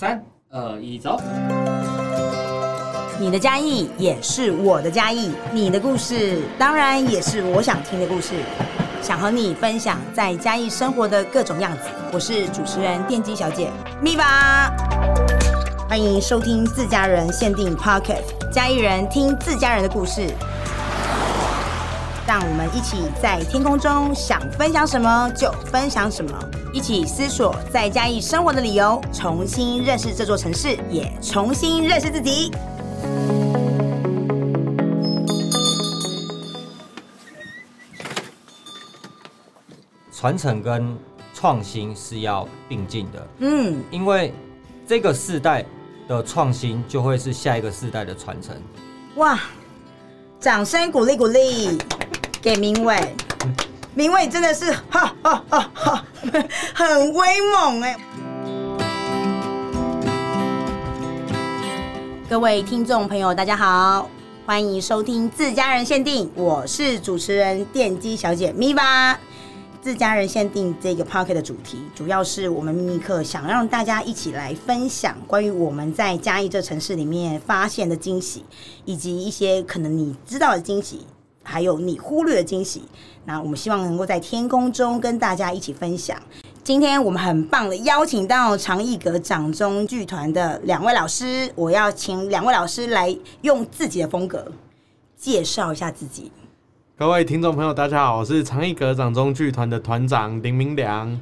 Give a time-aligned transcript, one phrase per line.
[0.00, 1.20] 三二一，走！
[3.20, 8.32] 你的嘉义也是我的嘉义，你的故事当然也是我想听的故事，
[9.02, 11.80] 想和你分享在嘉义生活的各种样子。
[12.14, 13.68] 我是主持人电机小姐
[14.00, 14.74] 咪吧，
[15.86, 20.28] 欢迎收听自家人限定 Pocket，嘉义人听自家人的故事。
[22.30, 26.30] 让我们一起在天空中想分享什么就分享什么，
[26.72, 32.52] 一起思索在嘉义生活的理由，重新认识这座城市，也重新认识自己。
[40.12, 40.96] 传承跟
[41.34, 44.32] 创新是要并进的，嗯，因为
[44.86, 45.66] 这个世代
[46.06, 48.54] 的创新就会是下一个世代的传承。
[49.16, 49.36] 哇，
[50.38, 51.76] 掌声鼓励鼓励！
[52.42, 52.96] 给明伟，
[53.94, 56.04] 明伟真的是哈哈哈哈，
[56.72, 57.98] 很威猛哎！
[62.30, 64.08] 各位听众朋友，大家好，
[64.46, 69.20] 欢迎收听自家人限定，我是主持人电机小姐咪吧。
[69.82, 78.46] 自家人限定这个 Podcast 的主题，主要是我们秘密客想让大家一起来分享关于我们在嘉义这城市里面发现的惊喜，
[78.86, 81.06] 以及一些可能你知道的惊喜。
[81.42, 82.82] 还有你忽略的惊喜，
[83.24, 86.16] 那我们希望能够在天空中跟大家一起分享。
[86.62, 94.52] 今天我们很棒的邀请到长艺阁掌中剧团的两位老师，我要请两位老师来用自己的风格
[95.16, 96.30] 介绍一下自己。
[96.96, 101.20] 各位听众朋友，大家好，我是长艺阁掌中剧团的团长林明良。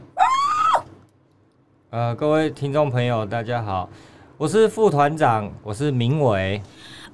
[1.91, 3.89] 呃，各位听众朋友，大家好，
[4.37, 6.61] 我是副团长，我是明伟。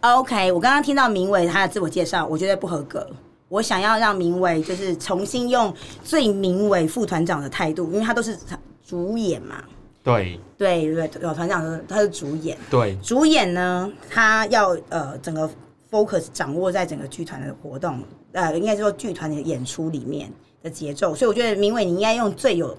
[0.05, 3.09] OK，我刚刚听到明伟他的自我介绍，我觉得不合格。
[3.49, 8.39] 我想要让明伟就是重新用最明伟副团长的态度，因为他都是
[8.87, 9.65] 主演嘛。
[10.03, 12.59] 对对对，有团长他是主演。
[12.69, 15.49] 对，主演呢，他要呃整个
[15.91, 20.31] focus 掌握在整个剧团的活动，呃，应该说剧团的演出里面
[20.63, 21.15] 的节奏。
[21.15, 22.77] 所以我觉得明伟你应该用最有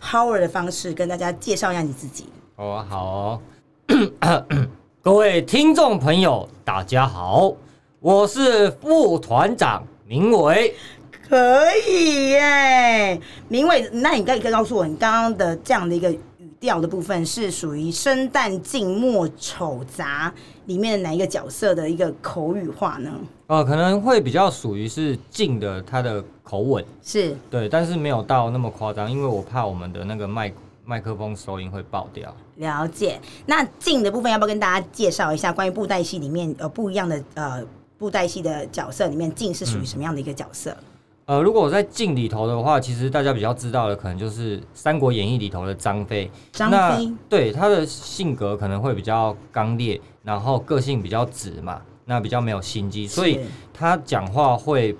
[0.00, 2.26] power 的方式跟大家介绍一下你自己。
[2.56, 3.40] 哦，好哦。
[5.06, 7.54] 各位听众朋友，大家好，
[8.00, 10.74] 我是副团长明伟。
[11.28, 16.20] 可以耶，明伟，那你可以告诉我，你刚刚的这样的一个语
[16.58, 20.34] 调的部分，是属于生旦净末丑杂
[20.64, 23.12] 里面的哪一个角色的一个口语化呢？
[23.46, 30.52] 呃，可能会比较属于是静的，他的口吻是对，但是没有到那么夸张，因为我怕我们的那个麦
[30.86, 32.34] 麦克风收音会爆掉。
[32.56, 35.52] 了解，那净的部分要不要跟大家介绍一下？
[35.52, 37.62] 关于布袋戏里面呃不一样的呃
[37.98, 40.70] 布袋戏的角色里面，净是属于什么样的一个角色？
[41.28, 46.30] 嗯、呃，如果我在净里头的话，其实大家比较知道的可能就是《三国演义》里头的张飞。
[46.52, 53.40] 张飞，对他的性格可能会比较刚烈，然后个性比较直嘛，那比较没有心机，所以
[53.74, 54.96] 他讲话会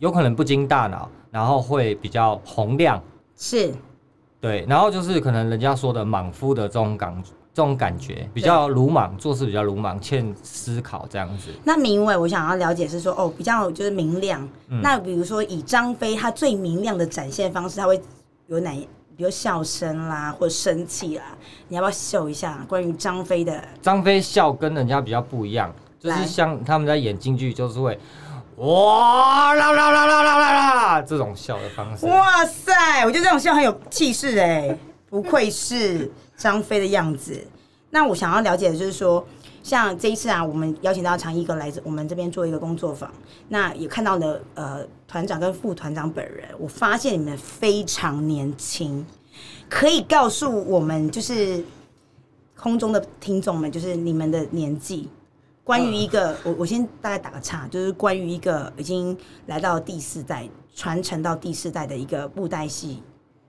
[0.00, 3.02] 有可能不经大脑，然后会比较洪亮。
[3.34, 3.72] 是。
[4.40, 7.22] 对，然后就是可能人家说的莽夫的这种感
[7.52, 11.50] 这种感觉，比较鲁莽，做事比较鲁莽，欠思考这样子。
[11.64, 14.40] 那明伟，我想要了解是说，哦，比较就是明亮。
[14.68, 18.00] 嗯、那比如说以张飞，他最明亮的展现方式，他会
[18.46, 18.70] 有哪？
[19.16, 21.24] 比如笑声啦，或者生气啦，
[21.66, 23.60] 你要不要秀一下关于张飞的？
[23.82, 27.98] 张飞笑跟人家比较不一样，就是像他们在演京剧，就是会。
[28.58, 31.02] 哇啦啦啦啦啦啦啦！
[31.02, 34.76] 这种笑的方式，哇塞，我觉得这种笑很有气势哎，
[35.08, 37.46] 不愧是张飞的样子。
[37.90, 39.24] 那我想要了解的就是说，
[39.62, 43.08] 像这一次啊，我们邀请到长一哥来我们这边做一个工作坊，
[43.48, 49.06] 那也看到了呃团长跟副团长本人，我发现你们非常年轻，
[49.68, 51.64] 可以告诉我们就是
[52.56, 55.08] 空中的听众们，就是你们的年纪。
[55.68, 59.14] 关于一个，我我先大概打个岔，就是关于一个已经
[59.48, 63.02] 来到第四代，传承到第四代的一个布袋戏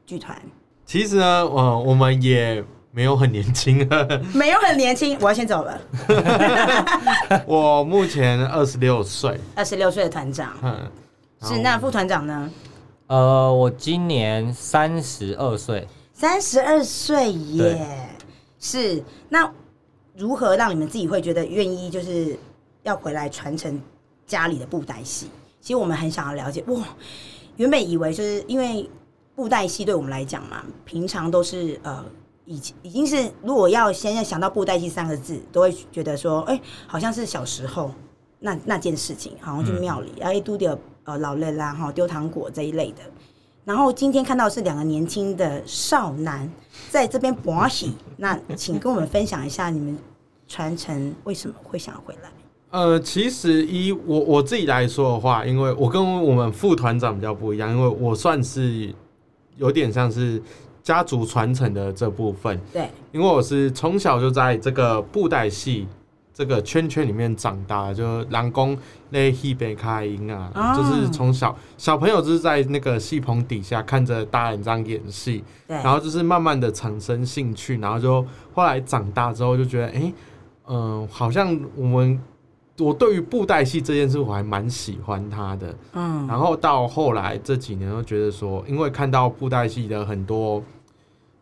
[0.06, 0.38] 剧团。
[0.85, 3.88] 其实呢，我我们也没有很年轻，
[4.35, 5.80] 没有很年轻，我要先走了。
[7.48, 10.92] 我目前二十六岁，二十六岁的团长，嗯，
[11.44, 12.51] 是那副团长呢？
[13.07, 18.10] 呃，我今年三十二岁，三十二岁耶，
[18.60, 19.50] 是那。
[20.19, 22.38] 如何让你们自己会觉得愿意，就是
[22.83, 23.81] 要回来传承
[24.27, 25.27] 家里的布袋戏？
[25.62, 26.62] 其实我们很想要了解。
[26.68, 26.83] 哇，
[27.56, 28.89] 原本以为就是因为
[29.33, 32.04] 布袋戏对我们来讲嘛，平常都是呃，
[32.44, 37.89] 已已经是如果要现在想到布袋戏三个字，都会觉得说，哎、好像是小时候
[38.39, 43.04] 那那件事情，好像去庙里，然后一丢丢呃老人啦哈丢糖果这一类的。
[43.63, 46.51] 然后今天看到是两个年轻的少男
[46.89, 49.98] 在这边博喜，那请跟我们分享一下你们
[50.50, 52.30] 传承为什么会想要回来？
[52.72, 58.94] 呃，其实以我我自己来说的话，因为我跟我们副团长比较不一样，因为我算是
[59.56, 60.42] 有点像是
[60.84, 62.60] 家族传承的这部分。
[62.74, 65.88] 对，因为我是从小就在这个布袋戏。
[66.31, 68.78] 这个圈圈里面长大，就狼公
[69.10, 80.13] 那戏北开音啊，哦、就是从小小朋友就是在那个戏棚底下看着大人这样演戏，对然后就是慢慢的产生兴趣，然后就后来长大之后就觉得，哎，
[80.69, 82.19] 嗯、呃，好像我们
[82.80, 90.63] 我对于布袋戏这件事我还蛮喜欢它的，嗯，然后到后来这几年又觉得说，因为看到布袋戏的很多，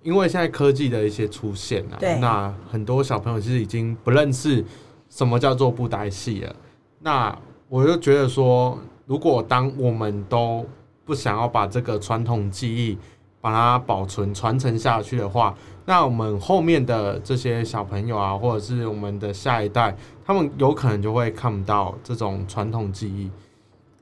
[0.01, 4.65] 因为现在科技的一些出现啊，那很多小朋友其实已经不认识。
[5.09, 6.53] 什么叫做布袋戏了？
[6.99, 7.33] 那
[7.69, 10.65] 我就觉得说，如果当我们都
[11.05, 12.97] 不想要把这个传统技艺
[13.39, 15.55] 把它保存传承下去的话，
[15.85, 19.95] 那我们后面的这些小朋友啊，或者是我们的下一代，
[20.25, 23.29] 他们有可能就会看不到这种传统技艺。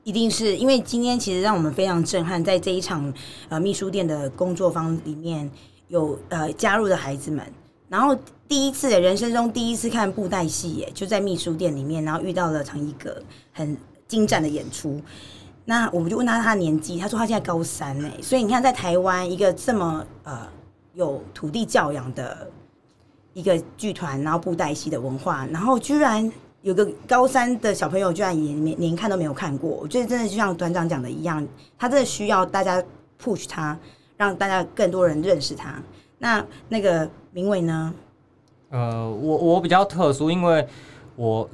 [0.04, 3.12] 一定是因为今天其实让我们非常震撼，在这一场
[3.48, 5.50] 呃秘书店的工作坊里面
[5.88, 7.44] 有呃加入的孩子们。
[7.88, 8.16] 然后
[8.48, 13.20] 第一次人生中第一次看布袋戏，耶，就在秘书店里面，然后遇到了常一格
[13.52, 13.76] 很
[14.08, 15.00] 精湛的演出。
[15.68, 18.08] 那我们就问他他的年纪，他说他现在高三呢。
[18.22, 20.48] 所以你看，在台湾一个这么呃
[20.94, 22.48] 有土地教养的
[23.34, 26.32] 一个剧团，然后布袋戏的文化，然后居然
[26.62, 29.68] 有个高三的小朋友，居然也连连看都没有看过。
[29.70, 31.46] 我觉得真的就像团长讲的一样，
[31.76, 32.82] 他真的需要大家
[33.20, 33.76] push 他，
[34.16, 35.82] 让大家更多人认识他。
[36.18, 37.92] 那那个明伟呢？
[38.70, 40.66] 呃，我我比较特殊，因为
[41.16, 41.48] 我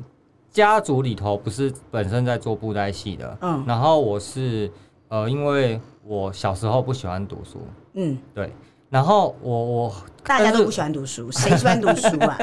[0.52, 4.70] 家族里头不是本身在做布袋戏的，嗯，然后我是
[5.08, 8.52] 呃，因为我小时候不喜欢读书，嗯，对，
[8.90, 12.38] 然后我我大家都不喜欢读书，谁喜欢读书啊？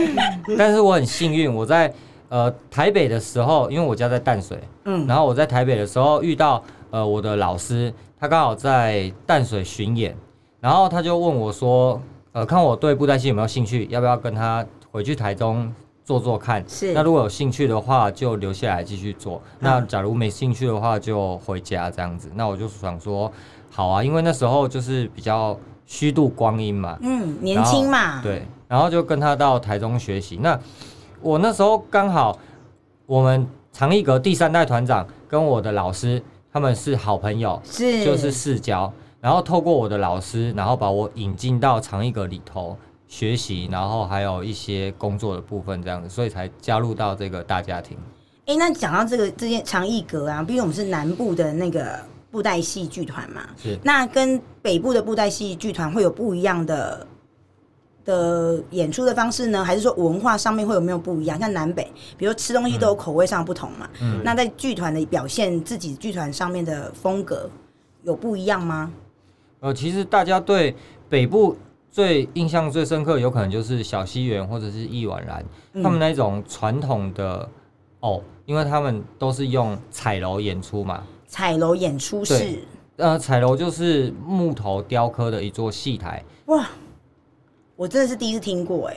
[0.56, 1.92] 但是我很幸运，我在
[2.30, 10.16] 呃台北的时候，因为我家在淡水，嗯，然后我在台北的时候遇到呃我的老师，他刚好在淡水巡演。
[10.60, 11.98] 然后他就问我说
[12.32, 15.72] ：“呃，看我对布袋戏有没有兴趣，要不要跟他回去台中
[16.10, 16.64] 做做看？
[16.68, 16.92] 是。
[16.92, 22.28] 那如果有兴趣的话，就留下来继续做；嗯、那假如没兴趣的话，就回家这样子。
[22.34, 23.30] 那我就想说，
[23.70, 28.44] 好啊，因为那时候就是比较虚度光阴嘛，嗯，年轻嘛，对。
[28.66, 30.38] 然后就跟他到台中学习。
[30.42, 30.58] 那
[31.20, 32.36] 我那时候刚好，
[33.06, 36.20] 我们长艺阁第三代团长跟我的老师
[36.52, 38.92] 他们是好朋友，是就是世交。”
[39.22, 42.76] 然后透过我的老师，然后把我引进到长艺阁里头
[43.10, 47.98] 学习，然后还有一些工作的部分这样子，所以才加入到这个大家庭。
[48.46, 51.98] 哎，那讲到这个这件长艺阁啊，毕竟我们是南部的那个
[52.30, 57.04] 布袋戏剧团嘛，是那跟北部的布袋戏剧团会有不一样的
[58.04, 59.64] 的演出的方式呢？
[59.64, 61.36] 还是说文化上面会有没有不一样？
[61.38, 63.90] 像南北，比如吃东西都有口味上不同嘛。
[64.00, 67.50] 嗯，那在剧团的表现自己剧团上面的风格
[68.04, 68.92] 有不一样吗？
[69.58, 70.74] 呃，其实大家对
[71.08, 71.56] 北部
[71.90, 77.48] 最印象最深刻，有可能就是小西园或者是易婉然，嗯、他们那种传统的
[78.00, 81.02] 哦，因为他们都是用彩楼演出嘛。
[81.26, 82.60] 彩楼演出是？
[82.96, 86.24] 呃，彩楼就是木头雕刻的一座戏台。
[86.46, 86.68] 哇，
[87.76, 88.96] 我真的是第一次听过哎。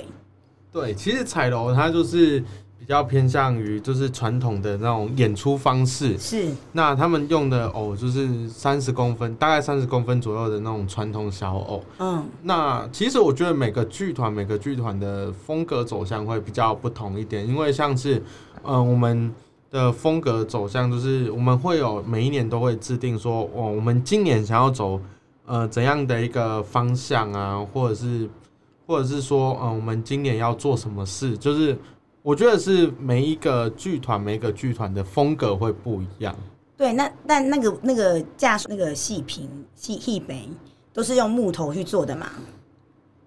[0.71, 2.43] 对，其实彩楼它就是。
[2.85, 11.81] 比较偏向于就是传统的那种演出方式，是那他们用的偶就是三十公分，大概三十公分左右的那种传统小偶。
[11.99, 18.21] 嗯，那其实我觉得每个剧团每个剧团的风格走向会比较不同一点，因为像是
[18.63, 19.33] 呃我们
[19.71, 24.99] 的风格走向就是我们会有每一年都会制定说哦，我们今年想要走
[25.45, 28.29] 呃怎样的一个方向啊，或者是
[28.85, 31.77] 或者是说嗯我们今年要做什么事，就是。
[32.23, 36.33] 我觉得是每一个剧团，每一个剧团的风格会不一样。
[36.77, 40.47] 对，那但那个那个架那个戏屏戏戏杯
[40.93, 42.31] 都是用木头去做的嘛？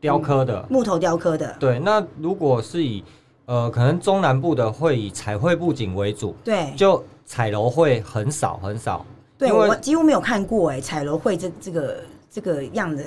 [0.00, 1.54] 雕刻的、嗯，木头雕刻的。
[1.60, 3.04] 对，那如果是以
[3.44, 9.04] 呃，可能中南部的会以彩绘布景为主，对，就彩楼会很少很少。
[9.36, 13.04] 对，因为我几乎没有看过哎，彩楼会这这个这个样的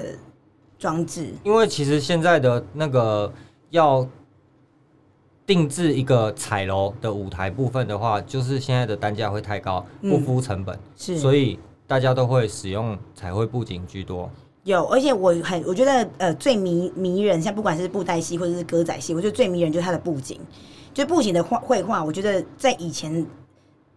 [0.78, 1.34] 装置。
[1.44, 3.34] 因为其实现在的那个
[3.72, 4.08] 要。
[5.50, 14.30] 定制一个彩楼的舞台部分的话，就是现在的单价会太高，不敷成本，嗯、是，所以大家都会使用彩绘布景居多。
[14.64, 20.40] 有，而且我很我觉得呃最迷迷人，像不管是布袋戏或者是歌仔戏，我觉得最迷人就是它的布景，
[20.94, 23.26] 就布景的画绘画，我觉得在以前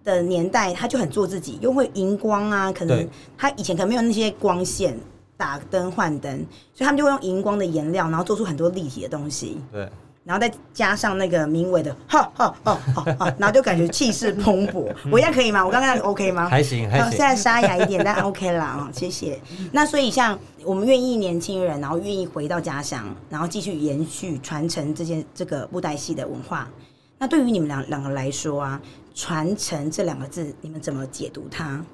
[0.03, 3.07] 的年代，他就很做自己，又会荧光啊，可能
[3.37, 4.99] 他以前可能没有那些光线
[5.37, 6.35] 打灯换灯，
[6.73, 9.59] 所以他们就会用荧光的颜料，然后做出很多立体的东西。
[9.71, 9.87] 对。
[10.25, 14.89] 然后再加上那个明伟的哈哈哈哈，然后就感觉气势蓬勃。
[15.11, 15.67] 我现在可以吗？
[15.67, 16.49] 我刚刚 OK 吗？
[16.49, 17.11] 还行，还行。
[17.11, 19.41] 现在沙哑一点，但 OK 啦啊，谢谢。
[19.73, 26.69] 那所以像我们愿意年轻人，然后愿意回到家乡，然后继续延续传承这件这个布袋戏的文化。
[27.19, 28.81] 那对于你们两两个来说啊，
[29.17, 31.85] 传承这两个字，你们怎么解读它？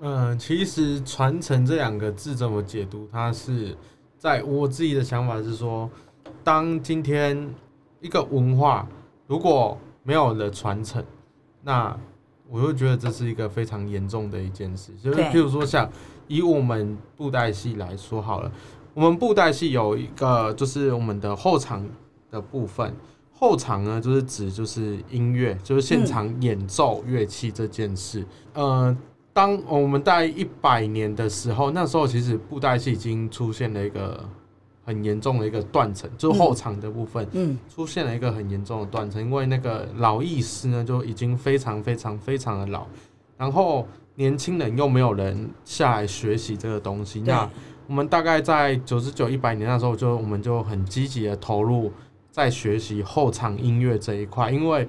[0.00, 3.76] 嗯，其实传承这两个字怎么解读它，是
[4.18, 5.88] 在我自己的想法是说。
[6.44, 7.54] 当今天
[8.00, 8.88] 一个文化
[9.26, 11.04] 如果没有了传承，
[11.62, 11.94] 那
[12.48, 14.92] 我就觉得这是一个非常严重的一件事。
[15.02, 15.90] 就是譬如说，像
[16.26, 18.50] 以我们布袋戏来说好了，
[18.94, 21.84] 我们布袋戏有一个就是我们的后场
[22.30, 22.94] 的部分，
[23.32, 28.24] 后场呢就是指就是音乐，就是现场演奏乐器这件事。
[28.54, 28.96] 呃，
[29.32, 34.26] 当我们在一百年的时候，那时候其实布袋戏已经出现了一个。
[34.88, 42.86] 很严重的一个断层，就是后场的部分，嗯，出现了一个很严重的断层，因为那个老艺师呢就已经非常非常非常的老，
[43.36, 47.20] 然后年轻人又没有人下来学习这个东西。
[47.20, 47.46] 那
[47.86, 51.92] 我们大概在九十九、一百年那时候，就我们就很积极的投入
[52.30, 54.88] 在学习后场音乐这一块，因为。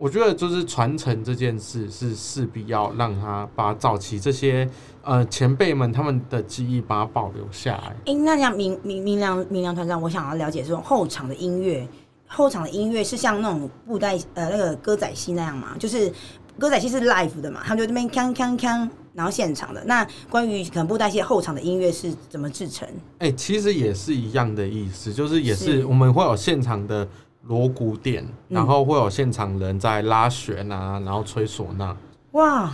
[0.00, 4.66] 我觉得就是传承这件事是势必要让他把早期这些
[5.02, 7.88] 呃前辈们他们的记忆把它保留下来。
[7.88, 11.86] 哎、欸，那像明明明良明良团长，我想要了解这种后场的音乐，
[12.26, 15.76] 后场的音乐是像那种布袋呃那个歌仔戏那样吗？
[15.78, 16.10] 就是
[16.58, 19.84] 歌仔戏是 live 的嘛，他们就这边锵锵锵，然后现场的。
[19.84, 22.88] 那关于可能布袋戏后场的音乐是怎么制成？
[23.18, 27.06] 哎、其实也是一样的意思，就是也是我们会有现场的。
[27.42, 31.96] 锣鼓点，然后会有现场人在拉弦啊，然后吹唢呐。
[32.32, 32.72] 哇，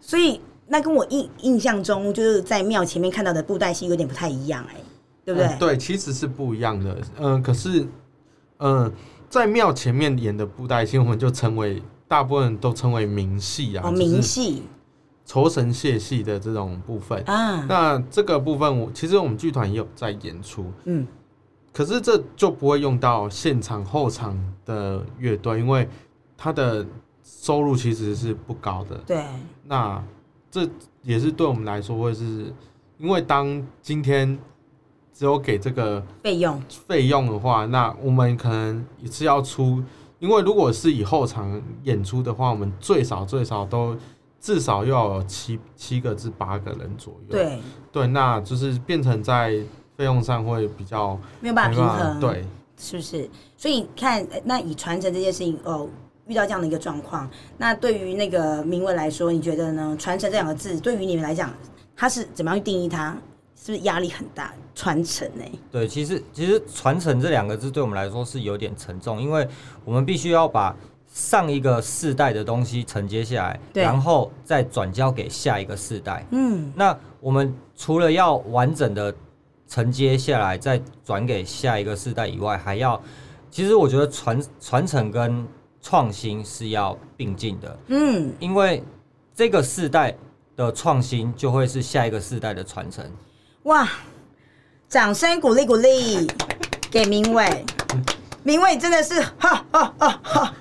[0.00, 4.76] 所以那跟我印印象中就是在庙前面看到的布袋戏有点不太一样哎，
[5.24, 5.46] 对不对？
[5.46, 6.98] 嗯、对，其实是不一样的。
[7.18, 7.82] 嗯、呃，可是，
[8.58, 8.92] 嗯、呃，
[9.28, 14.64] 在庙前面演的布袋戏，我们就称为大部分人都称为名戏啊，名戏，
[15.24, 17.64] 酬神谢戏的这种部分啊。
[17.68, 21.06] 那这个部分，我其实我们剧团也有在演出，嗯。
[21.72, 24.36] 可是这就不会用到现场后场
[24.66, 25.88] 的乐队，因为
[26.36, 26.84] 他的
[27.22, 28.96] 收入其实是不高的。
[29.06, 29.24] 对，
[29.64, 30.02] 那
[30.50, 30.68] 这
[31.02, 32.52] 也是对我们来说会是，
[32.98, 34.36] 因为当今天
[35.14, 39.80] 只有给这个费用费用的话，那我们可能一次要出，
[40.18, 43.96] 因为如果是以后场演出的话，我们最少最少都
[44.40, 47.30] 至少要有七七个至八个人左右。
[47.30, 47.60] 对
[47.92, 49.62] 对，那就是变成在。
[50.00, 52.42] 费用上会比较没有办法平衡，对，
[52.78, 53.28] 是不是？
[53.54, 55.86] 所以看，那以传承这件事情哦，
[56.26, 57.28] 遇到这样的一个状况，
[57.58, 59.94] 那对于那个明文来说，你觉得呢？
[60.00, 61.52] 传承这两个字对于你们来讲，
[61.94, 63.14] 它是怎么样去定义它？
[63.54, 64.54] 是不是压力很大？
[64.74, 65.44] 传承呢？
[65.70, 69.46] 对，其实其实传承这两个字对我们来说是有点沉重，因为
[69.84, 70.74] 我们必须要把
[71.12, 76.24] 上一个世代的东西承接下来，然后再转交给下一个世代。
[76.30, 79.14] 嗯，那我们除了要完整的。
[79.70, 83.00] 承接下来，再转给下一个世代以外，还要，
[83.52, 85.46] 其实我觉得传传承跟
[85.80, 87.78] 创新是要并进的。
[87.86, 88.82] 嗯，因为
[89.32, 90.12] 这个世代
[90.56, 93.08] 的创新就会是下一个世代的传承。
[93.62, 93.88] 哇，
[94.88, 96.26] 掌声鼓励鼓励，
[96.90, 97.64] 给明伟。
[98.42, 100.54] 明伟真的是哈哈哈哈，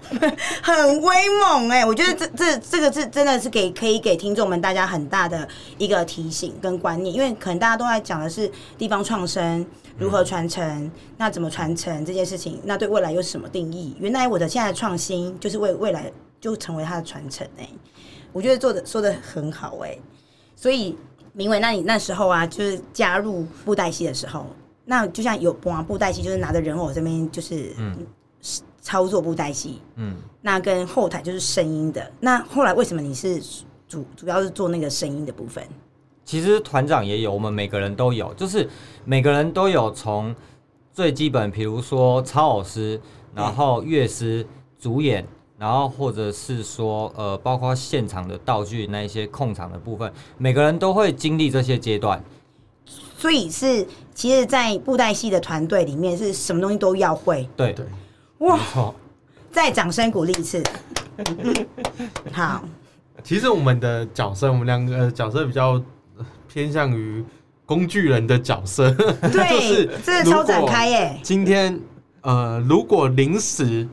[0.62, 1.86] 很威猛哎！
[1.86, 9.66] 我觉得这这这个是真的是给可以给听众们大家很大的一个提醒跟观念，因为可能大家都在讲的是地方创生
[9.98, 13.96] 如何传承，那怎么传承这件事情，那对未来有什么定义？
[13.98, 17.66] 原来我的现在创新就是为未来就成为它的传承哎！
[18.34, 19.98] 我觉得做的说的很好哎，
[20.54, 20.98] 所以
[21.32, 24.46] 明伟，那你那时候啊，就是加入布袋戏的时候。
[24.90, 27.76] 那就像有播布袋戏，就是拿着人偶这边就是
[28.82, 32.12] 操作布袋戏，嗯，那跟后台就是声音的。
[32.20, 33.40] 那后来为什么你是
[33.88, 35.64] 主主要是做那个声音的部分？
[36.26, 38.68] 其实团长也有，我们每个人都有，就是
[39.06, 40.36] 每个人都有从
[40.92, 43.00] 最基本，比如说操偶师，
[43.36, 44.44] 然后乐师、
[44.80, 45.24] 主演，
[45.60, 52.24] 然后或者是说呃，包括现场的道具那一些控场的部分，每个人都会经历这些阶段。
[53.20, 53.86] 所以是，
[54.20, 57.48] 其实，在布袋戏的团队里面，是什么东西都要会。
[57.56, 57.86] 对对，
[58.40, 58.60] 哇！
[59.50, 60.62] 再掌声鼓励一次。
[62.34, 62.62] 好。
[63.24, 65.82] 其实我们的角色，我们两个角色比较
[66.52, 67.24] 偏向于
[67.66, 68.92] 工具人的角色。
[68.92, 71.18] 对， 就是这个超展开耶。
[71.24, 71.80] 今天，
[72.20, 73.88] 呃，如果临时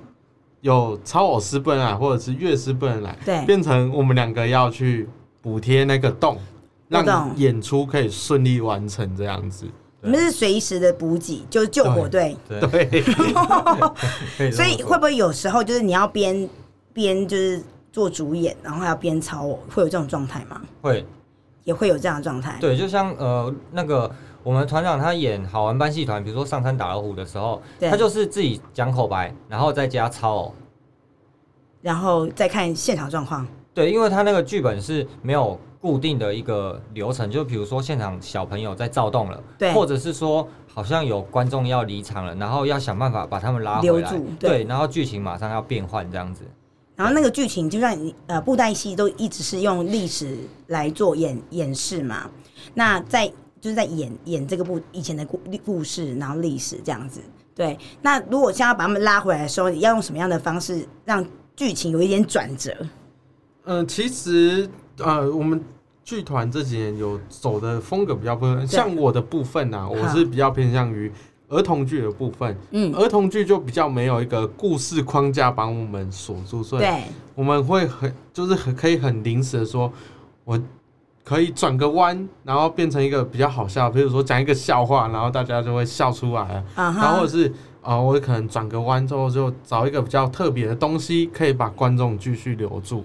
[0.61, 5.09] 有超偶师不能来，或者是乐师不能来，对，变成我们两个要去
[5.41, 6.37] 补贴那个洞，
[6.89, 9.65] 让演出可以顺利完成这样子。
[10.07, 12.37] 你们是随时的补给，就是救火队。
[12.49, 13.03] 对，
[14.53, 16.49] 所以会不会有时候就是你要边
[16.93, 17.61] 边就是
[17.93, 20.61] 做主演，然后还要边操偶，会有这种状态吗？
[20.81, 21.05] 会，
[21.65, 22.57] 也会有这样的状态。
[22.61, 24.11] 对，就像呃那个
[24.43, 30.55] 我们团长他演好玩班戏团，比如说上山打老虎的时候，他就是自己讲口白，然后再加操偶，
[31.83, 33.47] 然后再看现场状况。
[33.75, 35.61] 对，因为他那个剧本是没有。
[35.81, 46.43] 固定的一个流程，就比如说现场小朋友在躁动了，对，或者是说好像有观众要离场了，然后要想办法把他们拉回来，对，对，然后剧情马上要变换这样子。
[46.95, 47.95] 然后那个剧情就像
[48.27, 52.31] 呃布袋戏都一直是用历史来做演演示嘛，
[52.73, 53.29] 那在
[53.61, 57.21] 就是在演演这个部以前的故故事，然后历史这样子。
[57.55, 62.75] 对，那如果现在把他们拉回来的时候，你要用什么样的方式让剧情有一点转折？
[63.65, 65.63] 嗯、呃，其实呃我们。
[66.07, 71.11] 剧团这几年有走的风格比较不一样，像我的部分呢、啊，我是比较偏向于
[71.49, 72.57] 儿童剧的部分。
[72.71, 76.87] 嗯，儿童剧就比较没有一个故事框架把我们锁住，所以
[77.35, 79.93] 我们会很就是很可以很临时的说，
[80.45, 80.57] 我
[81.25, 86.65] 可以转个弯，然后变成一个比较好笑，比如说讲一个笑话，然后大家就会笑出来了。
[86.77, 93.05] 然后或者是啊，我可能转个弯之后就找一个比较特别的东西，可以把观众继续留住。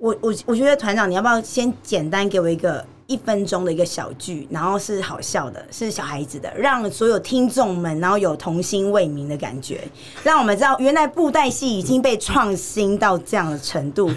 [0.00, 9.82] 我我我觉得团长，你要不要先简单给我一个一分钟的一个小剧，然后是好笑的，是小孩子的，让所有听众们然后有童心未泯的感觉，
[10.24, 14.10] 让我们知道原来布袋戏已经被创新到这样的程度。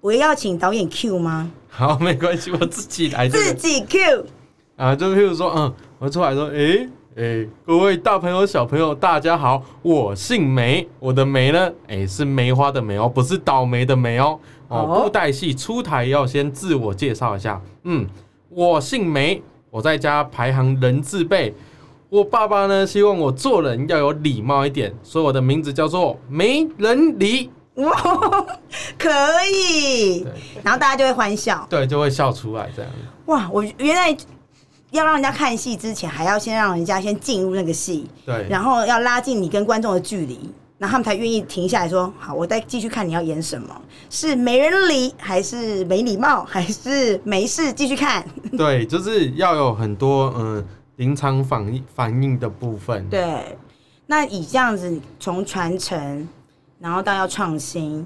[0.00, 1.48] 我要请导演 Q 吗？
[1.70, 3.54] 好，没关系，我自己来、这个。
[3.54, 4.26] 自己 Q
[4.74, 14.36] 啊，就譬如说，嗯，我出来说，哎、欸、哎、欸，各位大朋友小朋友，大家好，我姓梅，我的梅呢，哎、欸，是梅花的梅哦，不是倒霉的梅哦。
[14.72, 17.60] 哦，布袋戏出台要先自我介绍一下。
[17.84, 18.06] 嗯，
[18.48, 21.54] 我姓梅，我在家排行人字辈。
[22.08, 27.50] 我爸爸呢，希望我做人要有礼貌一点，所以我的名字叫做没人理。
[27.76, 27.90] 哇，
[28.98, 29.08] 可
[29.50, 30.26] 以。
[30.62, 32.90] 然后大家就会欢笑，对，就会笑出来这样。
[33.26, 34.14] 哇，我原来
[34.90, 40.50] 要让人家看戏之前，还要先让人家先进入那个戏，对，然后要拉近你跟观众的距离。
[40.82, 48.26] 然后他们才愿意停下来说：“好，我再继续看你要演什么，是没人理，还是没礼貌，还是没事继续看？”
[48.58, 50.66] 对，就是要有很多嗯
[50.96, 53.08] 临场反应反应的部分。
[53.08, 53.56] 对，
[54.06, 56.28] 那以这样子从传承，
[56.80, 58.04] 然后到要创新，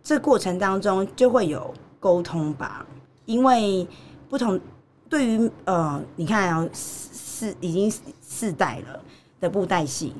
[0.00, 2.86] 这过程当中就会有沟通吧？
[3.24, 3.84] 因为
[4.30, 4.60] 不同
[5.08, 9.00] 对于呃，你看啊，四已经四代了
[9.40, 10.14] 的布袋戏。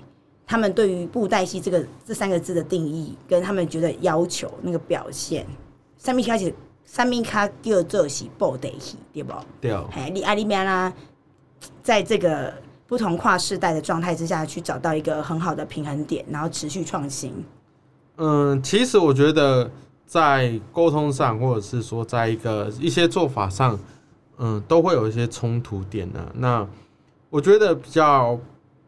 [0.46, 5.46] 他们对于布袋戏这个这三个字的定义，跟他们觉得要求那个表现，
[5.96, 6.54] 三明开始
[6.85, 9.33] 三明卡叫做是布袋戏，对不？
[9.59, 9.72] 对。
[9.92, 10.92] 哎，你阿里边啦，
[11.83, 12.52] 在这个
[12.87, 17.33] 不同跨世代的状态之下去找到一个很好的平衡点，然后持续创新。
[18.16, 19.70] 嗯，其实我觉得
[20.07, 23.78] 在沟通上，或者是说在一个一些做法上，
[24.37, 26.20] 嗯，都会有一些冲突点的。
[26.35, 26.68] 那
[27.30, 28.38] 我觉得比较。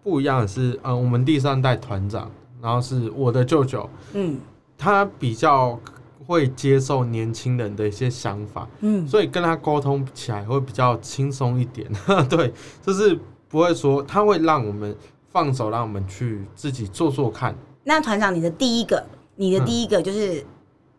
[0.07, 2.31] 不一样的是，嗯，我们第三代团长，
[2.63, 4.39] 然后是我的舅舅，嗯，
[4.79, 5.77] 他比较
[6.25, 11.91] 会接受年轻人的一些想法，嗯，所以跟他沟通起来会比较轻松一点，
[12.31, 14.97] 对，就是不会说他会让我们
[15.33, 17.53] 放手，让我们去自己做做看。
[17.83, 20.47] 那团长，你的第一个，你的第一个就是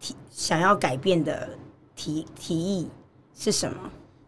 [0.02, 1.48] 提想要改变的
[1.96, 2.90] 提提议
[3.34, 3.78] 是什么？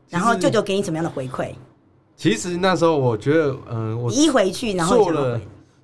[0.08, 1.54] 然后舅舅给你怎么样的回馈？
[2.20, 5.40] 其实那时候我觉得，嗯、呃，我一回去然后做了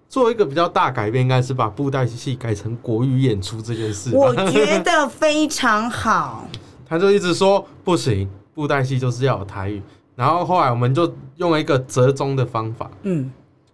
[0.10, 4.14] 做一个比较大改变，应该是把布袋戏改成国语演出这件事。
[4.14, 6.46] 我觉得非常好。
[6.86, 9.82] 他就一直说不行，布袋戏就是要有台语。
[10.14, 13.32] 然后后来我们就用了一个折中的方法，嗯，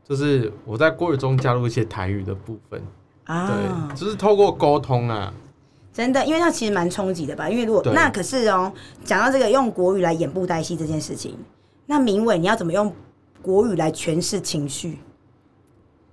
[0.08, 2.80] 就是我在国语中加入一些台语的部分
[3.24, 5.34] 啊，对，就是透过沟通啊。
[5.92, 7.50] 真的，因为它其实蛮冲击的吧？
[7.50, 8.72] 因为如果那可是哦，
[9.04, 11.36] 讲到这个用国语来演布袋戏这件事情。
[11.86, 12.94] 那明伟，你要怎么用
[13.42, 14.98] 国语来诠释情绪？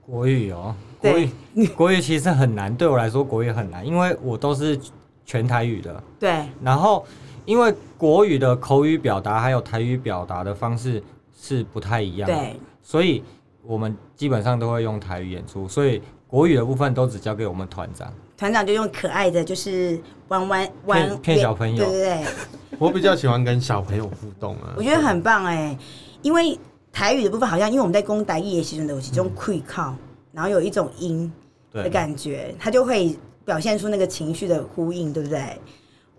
[0.05, 2.75] 国语哦，国语，国语其实很难。
[2.75, 4.79] 对我来说，国语很难，因为我都是
[5.25, 6.03] 全台语的。
[6.19, 6.47] 对。
[6.63, 7.05] 然后，
[7.45, 11.03] 因为国语的口语表达还有台语表达的方式
[11.39, 12.57] 是不太一样的，对。
[12.83, 13.23] 所以
[13.63, 18.13] 我们基本上都会用台语演出，所以国语的部分都只交给我们团长。
[18.39, 22.25] 团长就用可爱的，就是玩玩玩骗小朋友，对不对。
[22.79, 25.79] 我比较喜欢跟小朋友互动啊，我觉得很棒哎、欸，
[26.23, 26.57] 因为
[26.93, 29.93] 台语的部分好像，因为我们在讲台语的时候有其中 q 靠，
[30.31, 31.31] 然后有一种音
[31.73, 35.61] 的感觉，它就会表现出那个情绪的呼应，对不对？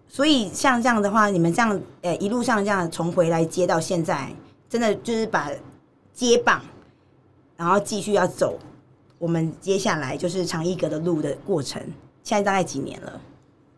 [0.10, 4.30] 所以像这样的话，你们这样呃一路上这样从回来接到现在，
[4.68, 5.50] 真的就是把
[6.14, 6.62] 接棒，
[7.56, 8.60] 然后继续要走
[9.18, 11.82] 我们接下来就是长一格的路的过程。
[12.24, 13.22] 现在大概几年了？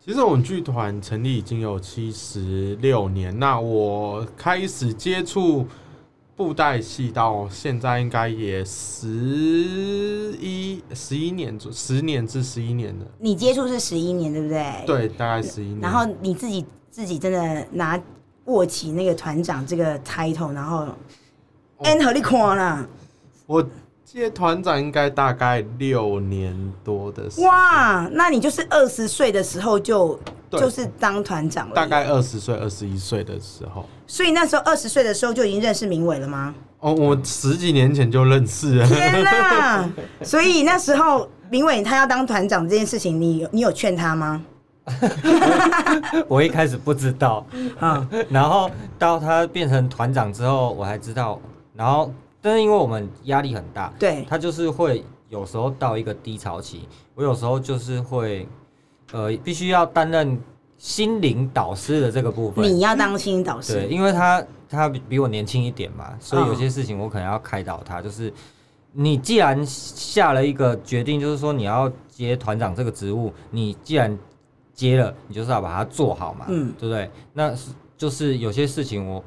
[0.04, 5.66] 其实我们剧团成立已经有七十六年，那我开始接触。
[6.34, 9.06] 布袋戏到现在应该也十
[10.40, 13.06] 一十一年，十年至十一年了。
[13.18, 14.84] 你接触是十一年，对不对？
[14.86, 15.80] 对，大概十一年。
[15.80, 18.00] 然后你自己自己真的拿
[18.46, 20.88] 握起那个团长这个 title，然后
[21.80, 22.88] N 和你看啦。
[23.46, 23.64] 我
[24.12, 27.46] 接团长应该大概六年多的时候。
[27.46, 30.18] 哇，那你就是二十岁的时候就。
[30.54, 33.88] 就是当团长了，大概二十岁、二十一岁的时候。
[34.06, 36.54] 所以那时候二十岁的时候就已经认识明伟了吗？
[36.80, 38.86] 哦，我十几年前就认识了。
[38.86, 39.90] 天哪！
[40.22, 44.44] 所以那时候明伟他要当团长这件事情，你你有劝他吗？
[46.28, 47.46] 我一开始不知道
[47.80, 51.40] 啊，然后到他变成团长之后，我还知道。
[51.74, 58.46] 然后，但是因为我们压力很大，对，他就是会有时候到一个低潮期，我有时候就是会。
[59.14, 60.40] 呃，必须要担任
[60.78, 62.64] 心灵导师的这个部分。
[62.64, 68.00] 你要当心灵导师，对，因为他他比我年轻一点嘛，所以有些事情我可能要开导他。
[68.00, 68.32] 就是
[68.90, 74.18] 你既然下了一个决定，就是说你要接团长这个职务，你既然
[74.72, 77.10] 接了，你就是要把它做好嘛，嗯，对不对？
[77.34, 79.22] 那是就是有些事情我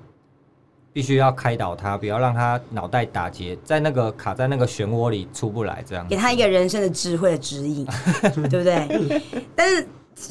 [0.95, 6.08] 必须要开导他，不要让他脑袋打结，在那个卡在那个漩涡里出不来，这样。
[6.08, 7.86] 给他一个人生的智慧的指引，
[8.49, 9.21] 对不对？
[9.53, 9.86] 但是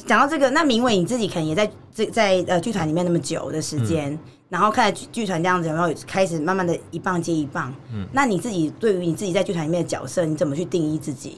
[0.07, 7.71] 讲到这个，那明伟你自己可能也在这在呃剧团里面那么久的时间，嗯、然后看剧剧团这样子，然后开始慢慢的一棒接一棒。
[7.93, 11.37] 嗯，那你自己对于你自己在剧团里面的角色，你怎么去定义自己？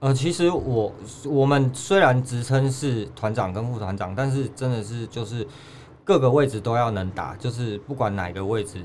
[0.00, 0.92] 呃，其实我
[1.24, 5.46] 我们虽然职称是团长跟副团长，但是真的是就是。
[6.06, 8.78] 各个位置都要能打，就是不管哪个位置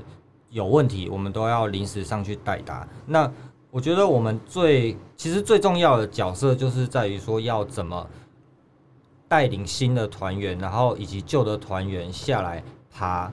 [0.50, 2.86] 有问题，我们都要临时上去代打。
[3.06, 3.32] 那
[3.70, 8.06] 我觉得我们最其实最重要的角色就是在于说要怎么
[9.28, 13.32] 带领新的团员，然后以及旧的团员下来爬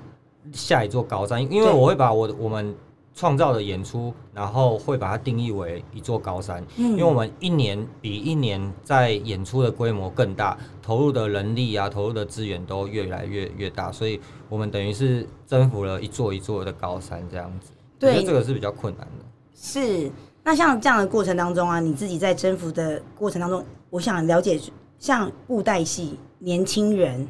[0.53, 1.41] 下一座高山。
[1.51, 2.75] 因为我会把我我们。
[3.13, 17.71] 创造的演出，然后会把它定义为一座高山，嗯，因为我们一年比一年在演出的规模更大，投入的人力啊，投入的资源都越来越越大，所以我们等于是征服了一座一座的高山，这样子。
[17.99, 19.25] 对，我觉得这个是比较困难的。
[19.53, 20.09] 是，
[20.43, 24.57] 那像这样的过程当中啊，你自己在征服的过程当中，我想了解，
[24.97, 27.27] 像布袋戏年轻人。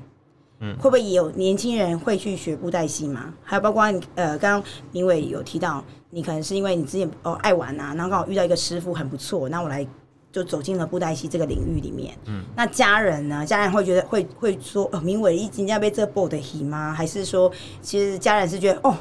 [0.62, 3.34] 嗯，会不会也有年轻人会去学布袋戏吗？
[3.44, 3.84] 还有包括
[4.16, 9.88] 呃，刚刚明伟有提到，你可能是因为你之前哦爱玩啊，然后刚好遇到一个师傅很不错，那我来
[10.34, 12.14] 就走进了布袋戏这个领域里面。
[12.26, 13.46] 嗯，那家人呢？
[13.46, 16.94] 家人会觉得会会说哦，明伟一今天要被这布的戏吗？
[16.94, 17.50] 还是说
[17.82, 18.98] 其实家人是觉得哦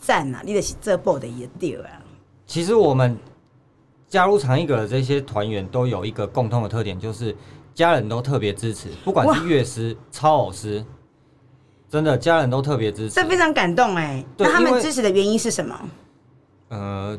[0.00, 2.02] 赞啊，你的这布的也对啊。
[2.46, 3.16] 其实我们
[4.08, 7.36] 加入长一格的这些团员都有一个共同的特点，就是。
[7.80, 10.84] 家人都特别支持，不管是乐师、超偶师，
[11.88, 14.22] 真的家人都特别支持，这非常感动哎。
[14.36, 15.80] 那他们支持的原因是什么？
[16.68, 17.18] 呃，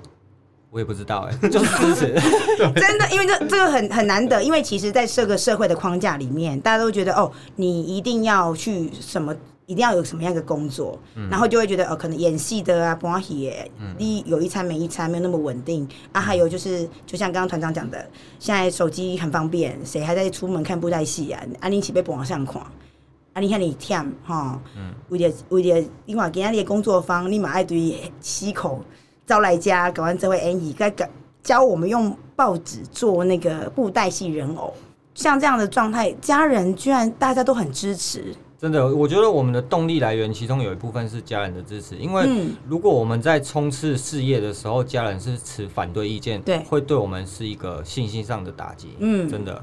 [0.69, 2.13] 我也不知道哎， 就是支持。
[2.79, 9.35] 真的，因为这这个很很难得，因为其实，在这个社会的框架里面，大家都觉得哦，你一定要去什么。
[9.71, 13.49] 一定要有什么样的工作，嗯、然后就会觉得哦，可能演戏的啊，不欢喜，
[13.97, 15.87] 你有一餐没一餐，没有那么稳定。
[16.11, 16.19] 啊。
[16.19, 18.05] 还有就是，就像刚刚团长讲的，
[18.37, 21.41] 现在手机很方便，谁还在出门看布袋戏啊？
[21.61, 22.61] 啊，你起被绑上看，
[23.31, 24.61] 啊，你看你忝哈，
[25.07, 28.83] 为了为了，你看今天的工作坊，你嘛爱对溪口
[29.25, 30.93] 招来家搞完这位演艺，该
[31.41, 34.73] 教我们用报纸做那个布袋戏人偶，
[35.15, 38.35] 像这样的状态，家人居然大家都很支持。
[38.61, 41.95] 真的，我觉得我们的动力来源，其中有一部分是家人的支持。
[41.95, 42.29] 因为
[42.67, 48.89] 如果我们在冲刺事业的时候，家人是持反对意见，对，会对我们是一个信心上的打击。
[48.99, 49.59] 嗯，真的。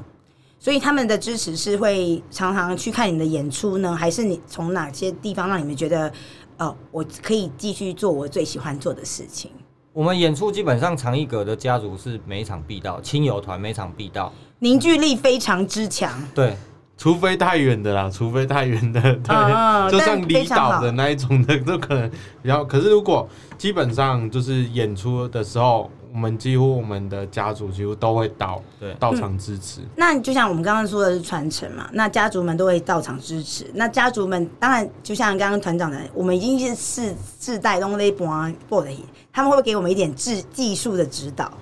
[0.58, 6.12] 所以他们的支持是会常常去看你的演出呢，还是你从哪些地方让你们觉得，
[6.56, 9.52] 哦，我可以继续做我最喜欢做的事情？
[9.92, 16.20] 我们演出基本上长一格的家族是每一场必到，亲友团每场必到，凝聚力非常之强。
[16.34, 16.56] 对。
[16.98, 22.10] 除非太远的啦，除非太远的， 对，哦、 就像离岛的那一种的都可能
[22.42, 22.64] 比较。
[22.64, 29.82] 可是如果基本上就是演出的时候，我们几乎我们的家族几乎都会到，对，到场支持。
[29.82, 33.64] 嗯、那就像我们刚刚说的是传承嘛，那家族们都会到场支持。
[33.74, 38.26] 那家族们当然就像刚刚团长的，我们已经是世世代都在播
[38.68, 38.90] 播的，
[39.32, 41.52] 他们会不会给我们一点技技术的指导，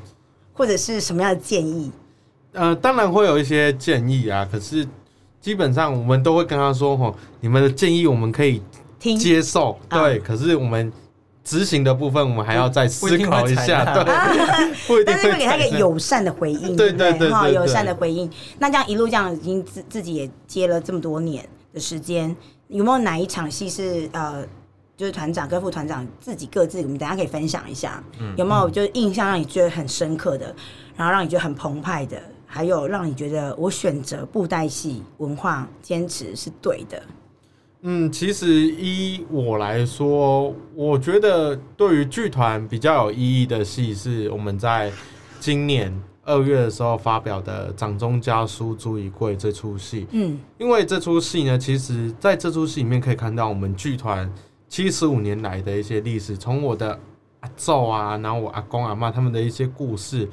[0.55, 1.91] 或者是什么样的建议？
[2.53, 4.87] 呃，当然会有一些建议啊，可是
[5.47, 8.61] 基本上我们都会跟他说，吼，你们的建议我们可以
[8.99, 10.93] 接受，对，啊、可是我们
[11.45, 14.05] 执行的部分，我们还要再思考一下，对，
[14.89, 18.29] 不一定会， 但是会给他一个友善的回应，对对对，哈，友善的回应。
[18.59, 22.35] 那这样一路这样，已经自自己也接了这么多年的时间，
[22.67, 24.45] 有没有哪一场戏是呃？
[24.97, 30.47] 就是团长跟副团长自己各自，我们等下可以分享一下，嗯、有没有就是印象让你觉得很深刻的，
[30.97, 32.17] 然后让你觉得很澎湃的，
[32.57, 37.03] 还有让你觉得我选择布袋戏文化坚持是对的。
[37.83, 44.91] 嗯，其实依我来说，我觉得对于剧团比较有意义的戏，是我们在
[45.39, 45.93] 今年
[46.25, 50.07] 二月的时候发表的《掌中家书朱一贵》这出戏。
[50.13, 54.33] 嗯，因为这出戏呢，其实在这出戏里面可以看到我们剧团。
[54.69, 56.99] 七十五年来的一些历史，从我的
[57.39, 60.29] 阿祖啊，然后我阿公阿妈他们的一些故事，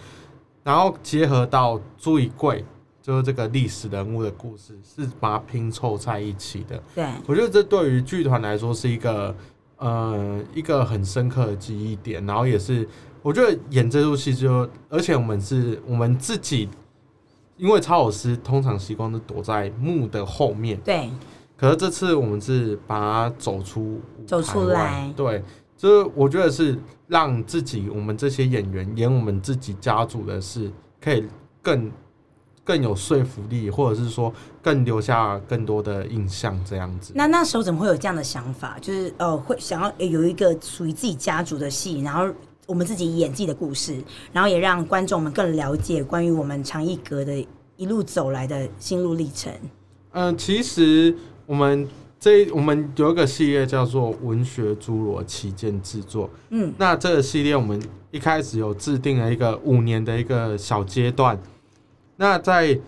[0.64, 2.64] 然后结合到朱一贵，
[3.02, 6.82] 就是这个历史人物的故事，是把它拼凑在一起的。
[6.96, 9.36] 对，我觉得这对于剧团来说是一个
[9.78, 12.88] 呃一个很深刻的记忆点，然后也是
[13.22, 16.70] 我觉得演这出戏就，而且我们是我们自己，
[17.58, 20.80] 因为操偶师通常习惯是躲在幕的后面。
[20.86, 21.10] 对。
[21.56, 25.42] 可是这次我们是把它走出走出来，对，
[25.78, 26.78] 就是我觉得是
[27.14, 31.24] 让自己我们这些演员演我们自己家族的事，可以
[31.62, 31.92] 更
[32.64, 37.14] 更有说服力，或者是说更留下更多的印象这样子。
[37.16, 38.80] 那那时候怎么会有这样的想法？
[38.82, 42.34] 就是呃，会想要有一个属于自己家族的戏，然后
[42.66, 47.48] 我们自己演自己的故事，然后也让观众们更了解关于我们长艺阁的
[47.78, 49.54] 一路走来的心路历程。
[50.14, 51.16] 嗯、呃，其实。
[51.46, 51.86] 我们
[52.24, 57.78] 这我们有一个系列叫做“文学侏罗旗舰制作”，嗯，那这个系列我们
[58.12, 61.38] 一开始有制定了一个五年的一个小阶段。
[62.16, 62.80] 那在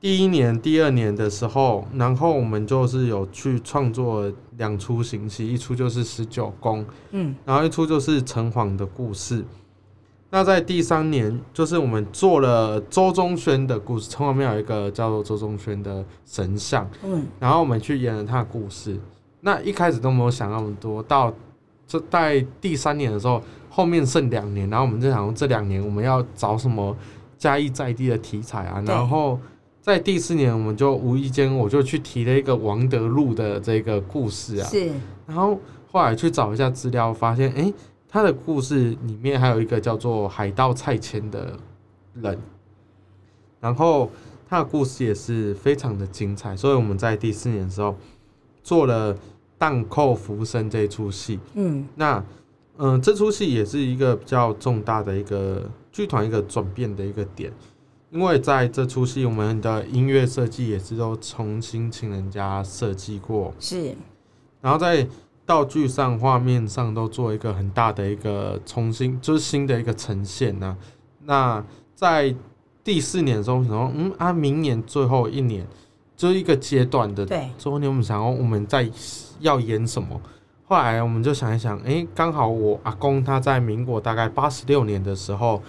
[0.00, 9.44] 第一年、第二年的时候，然后我们就是有去创作两出行戏，一出就是十九宫，嗯，然后一出就是城隍的故事。
[10.34, 18.98] 那在第三年，就是我们做了周宗宣的故事，从来没有一个叫做周宗宣的神像，嗯，然后我们去演了他的故事。
[19.42, 21.32] 那一开始都没有想那么多，到
[21.86, 26.96] 这在第三年的时候，后面剩两年，然后我们就想这两年我们要找什么
[27.38, 29.38] 嘉义在地的题材啊，然后
[29.80, 34.90] 在第四年，我们就无意间我就去提了一个王德禄的这个故事啊，是，
[35.28, 35.56] 然后
[35.92, 37.62] 后来去找一下资料，发现哎。
[37.66, 37.74] 欸
[38.14, 41.58] 他的故事里面还有一个叫做海盗蔡牵的
[42.14, 42.38] 人，
[43.58, 44.08] 然后
[44.48, 47.96] 他的故事也是非常的精彩，所以我们在第四年的时候
[48.62, 49.12] 做了
[49.58, 51.40] 《荡寇浮生》这出戏。
[51.54, 52.24] 嗯，那
[52.76, 57.52] 嗯、呃，这出戏也是一个比较重大的一个剧团一个转变的一个点，
[58.12, 63.96] 因为在这出戏我们的音乐设计也是都重新请人家设计过，是，
[64.60, 65.04] 然后在。
[65.46, 70.76] 道具上、画面上都做一个很大的一个重新，就是新的一个呈现呐、啊。
[71.24, 72.34] 那在
[72.82, 75.66] 第四年的时候，想说嗯啊，明年最后一年
[76.16, 77.26] 就是一个阶段的
[77.58, 78.90] 最后一年，我们想要我们在
[79.40, 80.20] 要演什么？
[80.66, 85.62] 后来我们就想一想，哎、欸，刚好我阿公他在民国大概八十六年的时候，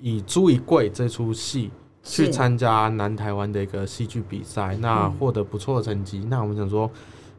[0.00, 1.70] 以朱一贵这出戏
[2.02, 6.26] 去参加南台湾的一个戏剧比赛，那获得不错的成绩。
[6.28, 6.90] 那我们想说，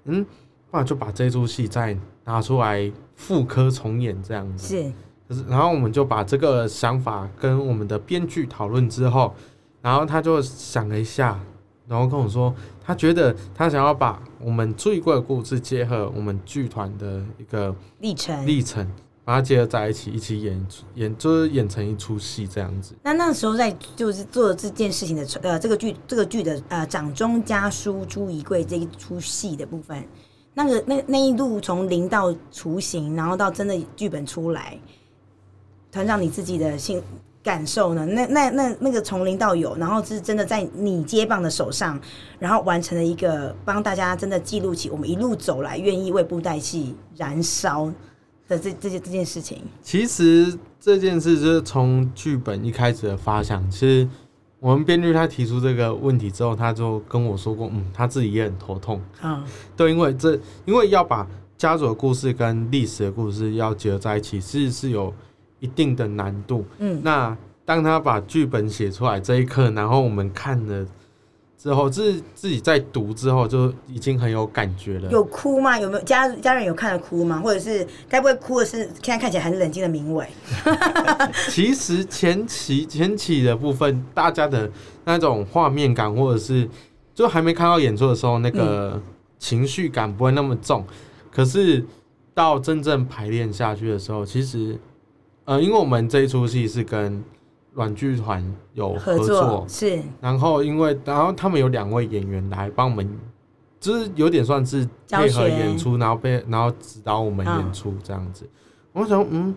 [0.05, 0.25] 嗯。
[0.75, 4.91] 那就把这出戏再拿出来复刻重演这样子，
[5.29, 9.35] 是，是，然后我们就把这个想法跟我们的编剧讨论之后，
[9.83, 11.39] 然后他就想了一下，
[11.87, 12.51] 然后跟我说，
[12.83, 18.83] 他觉得他想要把我们朱一贵的故事结合我们剧团的一个历程历程，
[19.23, 22.95] 把它结合在一起，一起演演，就是演成一出戏这样子。
[23.03, 30.03] 那那时候在就是做这件事情的呃这个剧这个剧的呃掌中家书朱一贵这一出戏的部分。
[30.53, 34.77] 那个那那一路从零到雏形，然后到真的剧本出来，
[35.91, 37.01] 团长你自己的心
[37.41, 38.05] 感受呢？
[38.05, 41.99] 那那那那个从零到有，然后是真的在你接棒的手上，
[42.37, 47.91] 然后完成了一个帮大家真的记录起我们一路走来，愿意为布袋戏燃烧
[48.47, 49.61] 的这这件这件事情。
[49.81, 54.07] 其实这件事就是从剧本一开始的发想，其实。
[54.63, 59.01] 我们编剧他提出这个问题之后，他就跟我说过，嗯，他自己也很头痛。
[59.21, 59.43] 嗯，
[59.75, 65.13] 对，因为这因为要把家族的故事跟历史的故事要结合在一起，其实是有
[65.59, 66.65] 一定的难度。
[66.77, 70.87] 嗯，那当他把剧本写出来这一刻，然后我们看了
[71.63, 75.09] 之后，自自己在读之后就已经很有感觉了。
[75.09, 75.79] 有哭吗？
[75.79, 77.39] 有没有家家人有看了哭吗？
[77.39, 80.27] 或者是该不会哭的是现在看起来很冷静的明伟？
[81.47, 84.69] 其实前期前期的部分，大家的
[85.05, 86.67] 那种画面感，或者是
[87.15, 89.01] 就还没看到演出的时候，那个
[89.39, 90.81] 情绪感不会那么重。
[90.81, 90.93] 嗯、
[91.31, 91.85] 可是
[92.33, 94.77] 到真正排练下去的时候，其实
[95.45, 97.23] 呃，因为我们这一出戏是跟。
[97.73, 103.19] 阮剧团有合作，合作是，然后因为然后他们有两位演员来帮我们，
[103.79, 108.45] 就是有点算是配合演出，然后被然后指导我们演出这样子。
[108.91, 109.55] 哦、我想，嗯，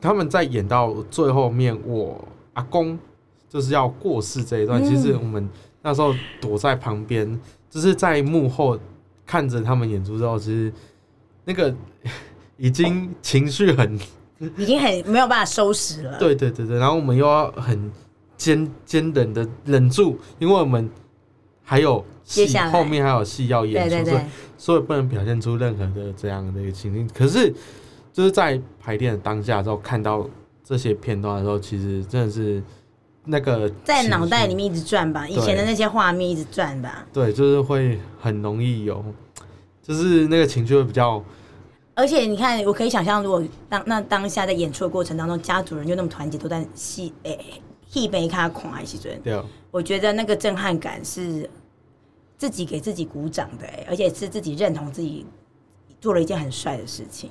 [0.00, 2.96] 他们在演到最后面，我阿公
[3.48, 5.48] 就是要过世这一段，嗯、其实我们
[5.82, 8.78] 那时候躲在旁边，就是在幕后
[9.26, 10.72] 看着他们演出之后，其实
[11.44, 11.74] 那个
[12.56, 13.98] 已经情绪很。
[14.58, 16.18] 已经很没有办法收拾了。
[16.18, 17.90] 对对对对，然后我们又要很
[18.36, 20.90] 坚坚忍的忍住，因为我们
[21.64, 24.24] 还有戏，后面还有戏要演出，对对对，所以
[24.58, 27.08] 所以不能表现出任何的这样的一个情境。
[27.14, 27.50] 可是
[28.12, 30.28] 就是在排练的当下之后，看到
[30.62, 32.62] 这些片段的时候，其实真的是
[33.24, 37.06] 那个在脑袋里面一直转吧，以前的那些画面一直转吧。
[37.12, 39.02] 对，就是会很容易有，
[39.82, 41.24] 就是那个情绪会比较。
[41.96, 51.48] 而且你看，我可以想象，如果当那当下在演出的过程当中，家族人就那么团结，都在戏诶戏杯卡狂爱戏尊，对啊，我觉得那个震撼感是
[52.36, 55.24] 自己给自己鼓掌的，而且是自己认同自己
[55.98, 57.30] 做了一件很帅的事情。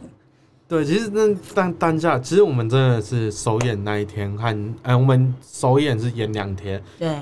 [0.68, 7.20] 对，其实那当当下，其实我们真的是首演那一天和，和呃，我们首演是演两天，对，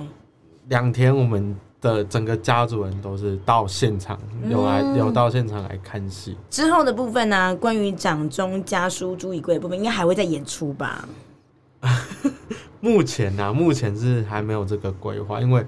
[0.70, 1.54] 两天我们。
[1.84, 4.18] 的整个家族人都是到现场，
[4.50, 6.32] 有来有到现场来看戏。
[6.32, 6.44] 嗯。
[6.50, 11.08] 之后的部分呢，啊，关于掌中家书朱以贵的部分，应该还会再演出吧？
[12.80, 15.66] 目前呢，啊，目前是还没有这个规划，因为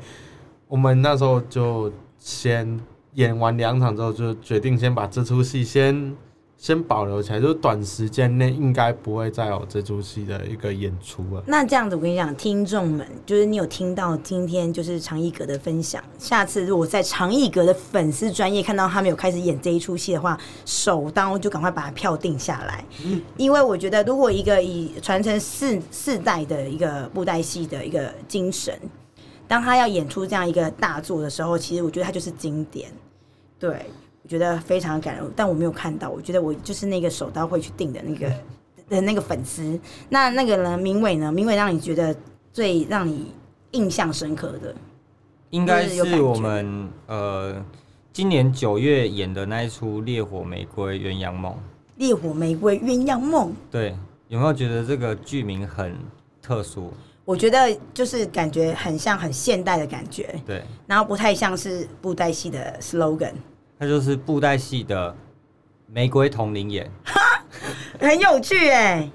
[0.68, 2.80] 我们那时候就先
[3.14, 6.16] 演完两场之后，就决定先把这出戏先。
[6.66, 11.44] 先保留起来，就是短时间内应该不会再有这出戏的一个演出了。
[11.46, 22.84] 那这样子，我跟你讲，听众们，就是你有听到今天就是长艺阁的分享，下次如果在长艺阁的粉丝专业看到他们有开始演这一出戏的话，首当就赶快把票定下来。
[23.06, 28.76] 嗯，因为我觉得，如果一个以传承四四代的一个布袋戏的一个精神，
[29.48, 32.90] 当他要演出这样一个大作的时候，其实我觉得他就是经典。
[33.60, 33.86] 对。
[34.26, 36.10] 我觉得非常感人，但我没有看到。
[36.10, 38.28] 我觉得我就是那个手刀会去定的那个
[38.90, 39.80] 的那个粉丝。
[40.10, 40.76] 那那个呢？
[40.76, 41.32] 明伟呢？
[41.32, 42.16] 明伟让你觉得
[42.52, 43.32] 最让你
[43.74, 44.74] 印象深刻的，
[45.52, 47.64] 应该是我们呃
[48.12, 51.54] 今年九月演的那一出《烈火玫瑰鸳鸯梦》。
[51.98, 53.54] 烈火玫瑰鸳鸯梦。
[53.70, 53.96] 对，
[54.28, 55.96] 有没有觉得这个剧名很
[56.42, 56.92] 特殊？
[57.26, 60.34] 我觉得就是感觉很像很现代的感觉。
[60.48, 63.34] 对，然后不太像是布袋戏的 slogan。
[63.80, 65.16] 它就是布袋戏的
[65.88, 66.90] 玫瑰瞳铃眼，
[68.00, 69.10] 很有趣哎。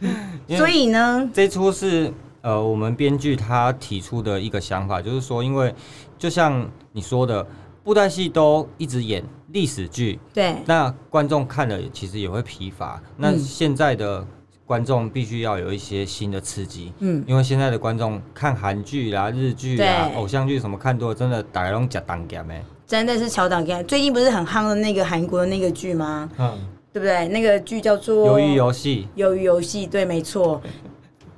[0.48, 5.74] 所以呢，这出是呃我们编剧他提出的一个想法，就是说，因为
[6.18, 7.46] 就像你说的，
[7.84, 12.98] 布袋戏都一直演历史剧，对，那观众看了其实也会疲乏。
[13.18, 14.26] 那现在的
[14.64, 22.64] 观众必须要有一些新的刺激，嗯，因为现在的观众看韩剧啦、日剧啦、偶像剧什么看多了，真的大家拢吃当家咩。
[22.86, 26.30] 真的是乔档，最近不是很夯的那个韩国的那个剧吗？
[26.38, 26.56] 嗯，
[26.92, 27.26] 对不对？
[27.28, 29.08] 那个剧叫做《鱿鱼游戏》。
[29.20, 30.62] 鱿鱼游戏，对，没错。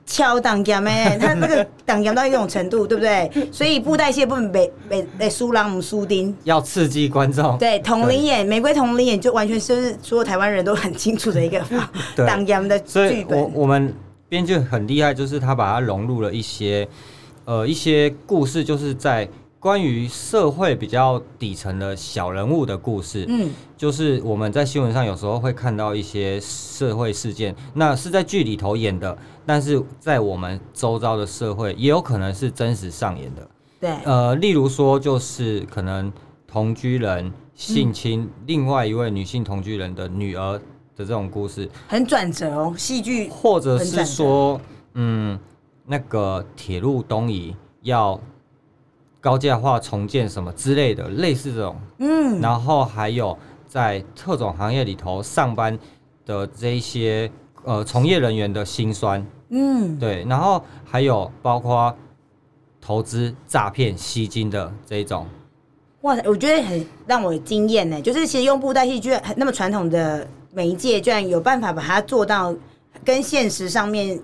[0.05, 0.93] 乔档家咩？
[1.21, 3.31] 他那个档家到一种程度，对不对？
[3.51, 7.57] 所以布袋戏不能被被被苏朗姆苏丁，要刺激观众。
[7.57, 11.63] 对，瞳铃眼，玫瑰瞳铃眼，就完全是所有台湾人都很清楚的一个
[12.27, 13.39] 档 家的剧本。
[13.39, 13.95] 我我们
[14.29, 16.87] 编剧很厉害，就是他把它融入了一些
[17.47, 19.27] 呃一些故事，就是在。
[19.61, 33.51] 关于社会比较底层的小人物的故事，嗯，就是我们在新闻上有时候会看到一些社会事件，那是在剧里头演的，但是在我们周遭的社会也有可能是真实上演的。
[33.81, 36.13] 对，呃，例如说就是可能
[36.47, 40.53] 同居人性侵另外一位女性同居人的女儿
[40.97, 44.61] 的这种故事，很转折哦，戏剧，或者是说，
[44.95, 45.37] 嗯，
[45.85, 48.21] 那个铁路东移要。
[49.21, 55.77] 高架化重建什么之类的，类似这种，嗯，然后还有在特种行业里头上班
[56.25, 57.31] 的这一些
[57.65, 61.95] 呃从业人员的辛酸，嗯，对，然后还有包括
[62.81, 65.27] 投资诈骗吸金的这一种，
[66.03, 72.55] 哇，我觉得很让我惊艳呢，就是其实用布袋戏居然那么传统的媒介，居然有办法把它做到
[73.05, 74.21] 跟现实上面。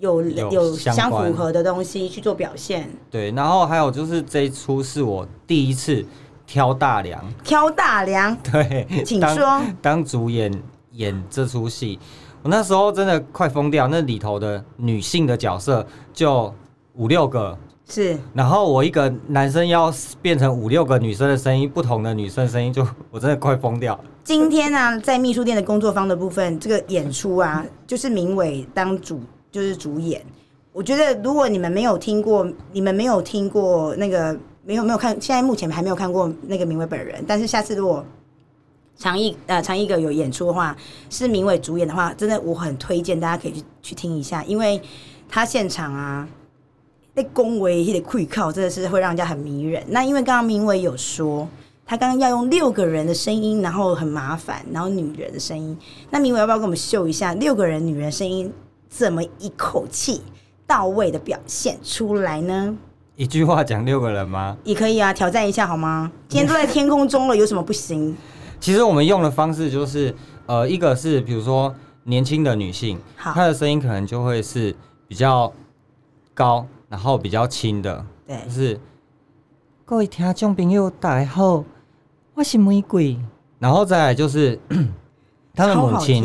[0.00, 2.90] 有有相符合的东西去做表现。
[3.10, 6.04] 对，然后还有就是这一出是我第一次
[6.46, 9.44] 挑大梁，挑大梁， 对，请说。
[9.44, 10.52] 当，当主演
[10.92, 11.98] 演这出戏，
[12.42, 16.52] 我那时候真的快疯掉，那里头的女性的角色就
[16.94, 17.56] 五六个。
[17.88, 19.92] 是，然后我一个男生要
[20.22, 23.98] 变成五六个女生的声音，不同的女生声音，就我真的快疯掉。
[24.22, 29.20] 今天呢、啊，在秘书店的工作方的部分，这个演出啊，就是明伟当主，
[29.50, 30.24] 就是主演。
[30.72, 37.24] 我觉得如果你们没有听过，你们没有听过那个，没有没有看，现在目前还没有看过那个明伟本人。
[37.26, 38.04] 但是下次如果
[38.96, 40.76] 长一呃长一个有演出的话，
[41.08, 44.80] 是明伟主演的话，真的我很推荐大家可以去去听一下，因为
[45.28, 46.28] 他现场啊。
[47.12, 49.82] 被恭维也得跪靠，真的是会让人家很迷人。
[49.88, 51.46] 那因为刚刚明伟有说，
[51.84, 55.76] 他刚刚要用六个人的声音，然后很麻烦，然后女人的声音。
[56.08, 58.50] 那明伟要不要跟我们秀一下六个人女人声音
[58.90, 60.20] 怎么一口气
[60.66, 62.76] 到位的表现出来呢？
[63.16, 64.56] 一句话讲六个人吗？
[64.64, 66.12] 也可以啊，挑战一下好吗？
[66.28, 68.14] 今天都在天空中了，有什么不行？
[68.60, 70.14] 其实我们用的方式就是，
[70.44, 71.74] 呃，一个是比如说
[72.04, 74.74] 年轻的女性，好她的声音可能就会是
[75.08, 75.50] 比较
[76.34, 76.66] 高。
[76.90, 78.80] 然后比较轻的，对，就是
[79.84, 81.62] 各位听众朋友大家好，
[82.34, 83.16] 我是玫瑰。
[83.60, 84.58] 然后再来就是
[85.54, 86.24] 他的母亲，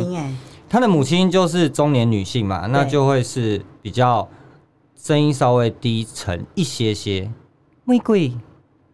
[0.76, 4.28] 他的母亲就是中年女性嘛，那就会是比较
[5.02, 7.32] 声音稍微低沉一些些。
[7.86, 8.34] 玫瑰，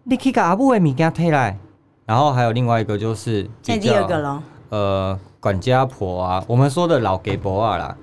[0.03, 1.57] 你去把阿母的物件摕来。
[2.05, 7.97] 然后还有另外一个就是，现在第二个咯，呃，管家婆啊，我们说的老给婆啊啦。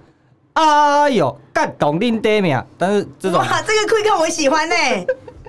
[0.55, 2.61] 哎呦，干懂恁爹名！
[2.77, 5.07] 但是这种哇，这个 quick 我喜欢呢、欸，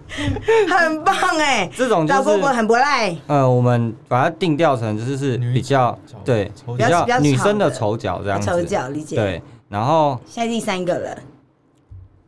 [0.70, 1.72] 很棒哎、欸。
[1.76, 3.16] 这种就是老婆婆很不赖。
[3.28, 8.48] 呃，我们把它定调成就是是比较对比较女生的丑角这样子。
[8.48, 9.16] 丑角理解。
[9.16, 11.18] 对，然后现在第三个了。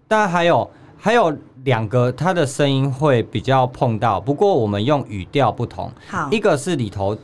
[0.07, 5.91] 当然还有还有两个，他的声音会比较碰到，不过我们用语调不同。
[6.07, 7.17] 好，一个是里头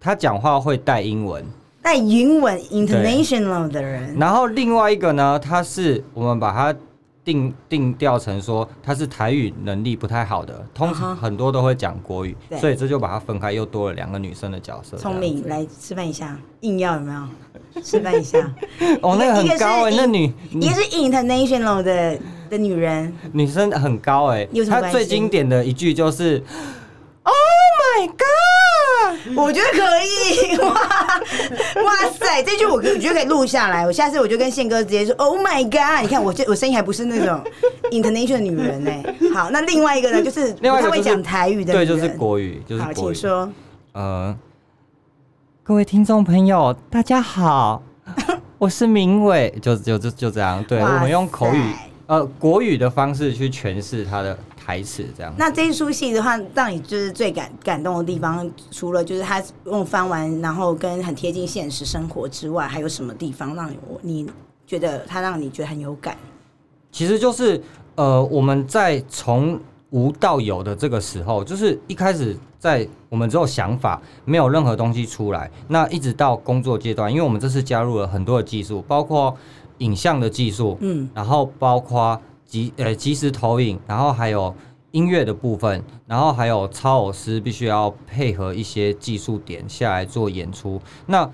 [0.00, 1.44] 他讲话会带英文。
[1.82, 6.74] 带英文 international 的人，然后另外一个呢，他是我们把它
[7.24, 14.96] 定定调成说他是台语能力不太好的，通常很多都会讲国语，所以这就把它分开，又多了两个女生的角色。
[14.96, 17.82] 聪明，来示范一下，硬要有没有？
[17.82, 18.38] 示范一下。
[19.00, 22.18] 哦，那个很高哎，那女也是 international 的
[22.50, 26.42] 的女人，女生很高哎，她最经典的一句就是
[27.22, 27.34] “Oh。
[27.96, 28.16] My God，
[29.36, 30.70] 我觉得可以 哇
[31.82, 32.42] 哇塞！
[32.42, 33.86] 这句我我觉得可以录下来。
[33.86, 37.40] 我下次我就跟宪哥直接说：“Oh my God！” 你看我这我声音还不是那种
[37.90, 38.90] international 女人呢。
[39.34, 43.14] 好，那另外一个呢，就是另外一个会讲台语的，对，就是国语，就是国语。
[43.14, 43.50] 请说。
[43.92, 44.36] 呃，
[45.62, 47.82] 各位听众朋友，大家好，
[48.58, 50.62] 我是明伟，就就就就这样。
[50.64, 51.72] 对，我们用口语
[52.06, 54.36] 呃国语的方式去诠释他的。
[54.64, 55.34] 台词这样。
[55.36, 64.26] 那这一出戏的话，让你就是最感感动的地方，除了就是他用翻完，然后跟很贴近现实生活之外，还有什么地方让你你
[64.66, 66.16] 觉得他让你觉得很有感？
[66.90, 67.60] 其实就是
[67.96, 69.60] 呃，我们在从
[69.90, 79.36] 无到有的这个时候，就是一开始在我们只有想法，没有任何东西出来，那一直到工作阶段，因为我们这次加入了很多的技术，包括
[79.78, 82.18] 影像的技术，嗯，然后包括。
[82.46, 84.54] 即呃即时投影，然后还有
[84.92, 90.80] 音乐的部分，然后还有超偶师必须要配合一些技术点下来做演出。
[91.06, 91.28] 那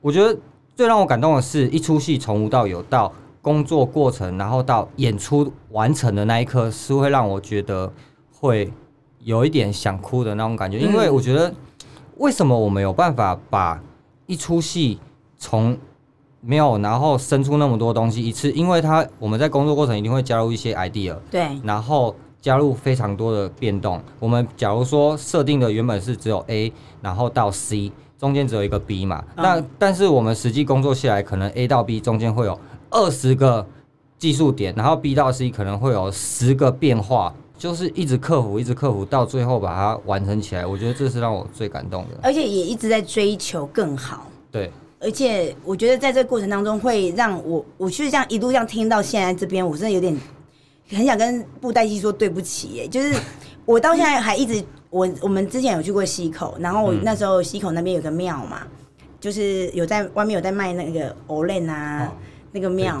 [0.00, 0.38] 我觉得
[0.74, 7.92] 最让我感动的是一出戏从无到有，到工作过程，然后到演出完成的那一刻，是会让我觉得
[8.32, 8.72] 会
[9.20, 10.78] 有一点想哭的那种感觉。
[10.78, 11.52] 因为我觉得
[12.16, 13.82] 为什么我们有办法把
[14.26, 14.98] 一出戏
[15.36, 15.76] 从
[16.44, 24.02] 没有，然后生出那么多东西一次，因为他我们在工作过程一定会加入一些 idea，对，然后加入非常多的变动。
[24.18, 32.58] 我们假如说设定的原本是只有 A，然后到 C，中间只有一个 B 嘛，嗯、那但是我们实际工作下来，可能 A 到 B 中间会有
[32.90, 33.64] 二十个
[34.18, 40.66] 技术点，然后 B 到 C 可能会有十个变化，就是一直克服，一直克服，到最后把它完成起来。
[40.66, 44.26] 我觉得这是让我最感动的，而且也一直在追求更好。
[44.50, 44.68] 对。
[45.02, 50.16] 而且我觉得在这个过程当中，会让我，我就是这样一路这样听到现在这边，我真的有点
[50.90, 52.86] 很想跟布袋戏说对不起耶。
[52.86, 53.12] 就是
[53.64, 58.62] 我到现在还一直，我我们之前有去过溪口，然后那时候溪口那边有个庙嘛，
[59.18, 62.12] 就是有在外面有在卖那个藕链啊，
[62.52, 63.00] 那个庙。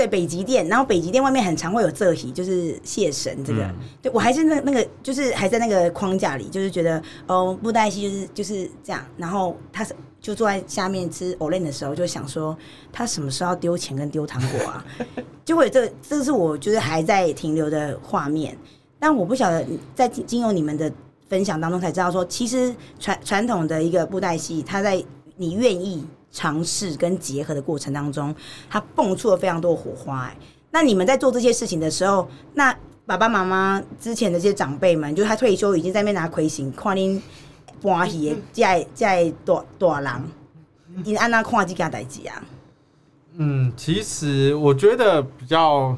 [0.00, 3.64] 对北极殿，然后北极殿外面很常会有这席，就是谢神这个。
[3.64, 9.04] 嗯、对我还是那那个，就是还在那个框架里，就是觉得哦，布袋戏就是就是这样。
[9.18, 12.56] 然后他是就坐在下面吃藕莲的时候，就想说
[12.90, 14.82] 他什么时候要丢钱跟丢糖果啊？
[15.44, 18.56] 就会这这是我就是还在停留的画面。
[18.98, 19.62] 但我不晓得
[19.94, 20.90] 在经由你们的
[21.28, 25.04] 分享当中才知道说，其实传传统的一个布袋戏，它在
[25.36, 26.06] 你愿意。
[26.30, 28.34] 尝试跟结合的过程当中，
[28.68, 30.24] 它蹦出了非常多火花。
[30.24, 30.36] 哎，
[30.70, 32.76] 那你们在做这些事情的时候，那
[33.06, 37.20] 爸爸妈妈之前的这些长辈们，就是他退休已经在那边拿魁星，看您
[37.82, 40.22] 欢喜在在大大人，
[41.04, 42.42] 你按那看这件代志啊？
[43.34, 45.96] 嗯，其实我觉得比较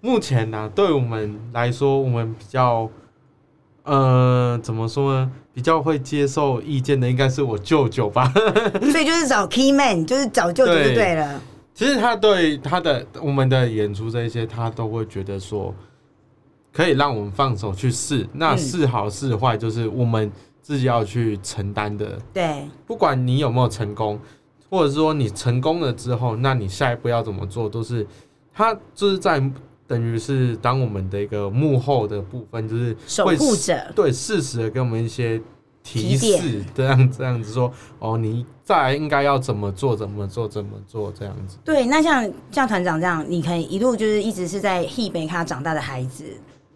[0.00, 2.88] 目前呢、啊，对我们来说，我们比较
[3.82, 5.32] 呃，怎么说呢？
[5.54, 8.32] 比较会接受意见的应该是我舅舅吧，
[8.90, 11.40] 所以就是找 key man，就是找舅舅就对了。
[11.74, 15.74] 其实他对他的我们的演出这一些，他都会觉得说
[16.72, 20.30] 可以让我们放手去试，那是好是坏就是我们
[20.62, 22.18] 自己要去承担的。
[22.32, 24.18] 对，不管你有没有成功，
[24.70, 28.06] 或者是说你成功了之后，那你下一步要怎么做，都是
[28.54, 29.42] 他就是在。
[29.92, 35.38] 等于是当我们的一个幕后的部分，就是守护者，对，适时的给我们一些
[35.82, 41.58] 提示，这样这样子说，哦，你再来应该要怎么做，怎么做，怎么做，这样子。
[41.62, 46.24] 对，那像像团长这样，你可以一路就是一直是在戏北看他长大的孩子，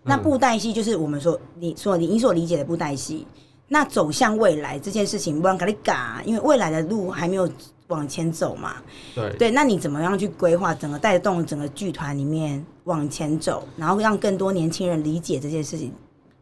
[0.03, 3.27] 那布袋戏就是我们说你说你你所理解的布袋戏，
[3.69, 7.49] 那走向未来这件事情，不让给你嘎，因为未来的路还没有。
[7.89, 8.79] 往前走嘛，
[9.14, 9.33] 对。
[9.39, 15.93] 对，那你怎么样去规划整个带动整个剧团里面往前走，然后让更多年轻人理解这件事情？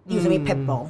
[0.05, 0.87] 你有什么撇步？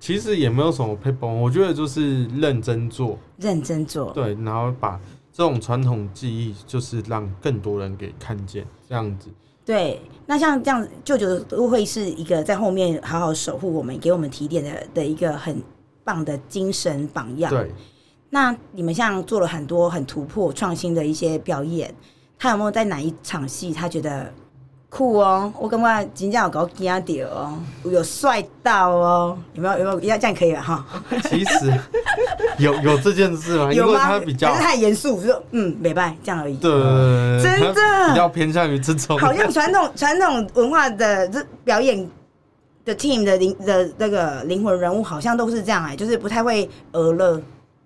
[0.00, 5.00] 其实也没有什么撇步，我觉得就是认真做，认真做，对，然后把
[5.32, 9.28] 这种传统技艺，就是让更多人给看见，这样子。
[9.64, 15.62] 对，那像这样，舅舅都会是一个在后面好好守护我们，给我们提点的的一个很
[16.02, 17.48] 棒的精神榜样。
[17.50, 17.70] 对。
[18.30, 21.94] 那你们像做了很多很突破创新的一些表演，
[22.38, 24.32] 他有没有在哪一场戏他觉得
[24.94, 25.50] 酷哦？
[25.58, 29.78] 我感觉真正有搞惊到哦，有帅到哦，有没有？
[29.78, 30.00] 有没有？
[30.00, 30.84] 要这样可以了哈。
[31.30, 31.72] 其实
[32.58, 33.72] 有有这件事吗？
[33.72, 33.88] 有吗？
[33.88, 36.56] 因为他比较太严肃，就说嗯，没办法，这样而已。
[36.58, 36.70] 对，
[37.42, 37.74] 真的
[38.10, 42.06] 比较偏向于这种，好像传统传统文化的这表演
[42.84, 47.40] 的 team 的灵的那个灵魂人物，好像都是这样哎、欸，就是不太会娱乐。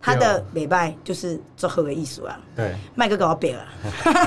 [0.07, 3.67] 他的美拜就是做贺的艺术啊，对，麦哥给我别了，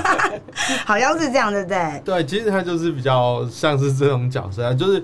[0.84, 2.02] 好像是这样，对不对？
[2.04, 5.02] 对，其实他就是比较像是这种角色啊，就是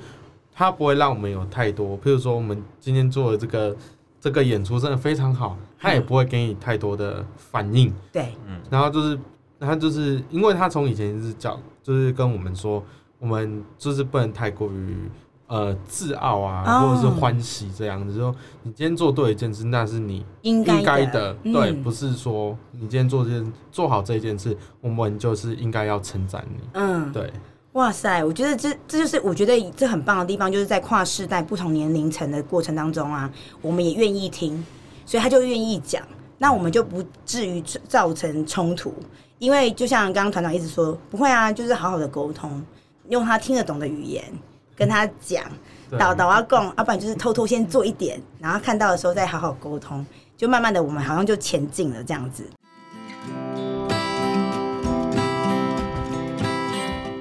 [0.54, 3.74] 他不会让我们有太多，譬如说我们今天做的这个
[4.20, 9.18] 这个演出真的非常好，他也不会给你太多的反应，对，嗯，然后就是
[9.58, 12.84] 他就是因为他从以前是讲，就是跟我们说，
[13.18, 15.10] 我们就是不能太过于。
[15.48, 18.34] 呃，自傲啊，或者是欢喜这样子，说、oh.
[18.64, 27.32] 你今天做对一件事，那是你应该的，对，嗯、不是说你今天做这件做好这件事，我们就是应该要称赞你，嗯，对。
[27.74, 33.30] 哇塞，我觉得这这就是我觉得这很棒的地方，就是在跨世代、不同年龄层的过程当中啊，
[33.60, 34.64] 我们也愿意听，
[35.04, 36.02] 所以他就愿意讲，
[36.38, 38.92] 那我们就不至于造成冲突，
[39.38, 42.64] 因为就像刚刚团长一直说，不会啊，就是好好的沟通，
[43.10, 44.24] 用他听得懂的语言。
[44.76, 45.42] 跟他讲，
[45.98, 50.04] 导导阿共，要不然就是偷偷先做一点，然后看到的时候再好好沟通，
[50.36, 52.44] 就慢慢的我们好像就前进了这样子。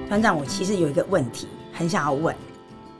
[0.08, 2.36] 团长，我其实有一个问题很想要问，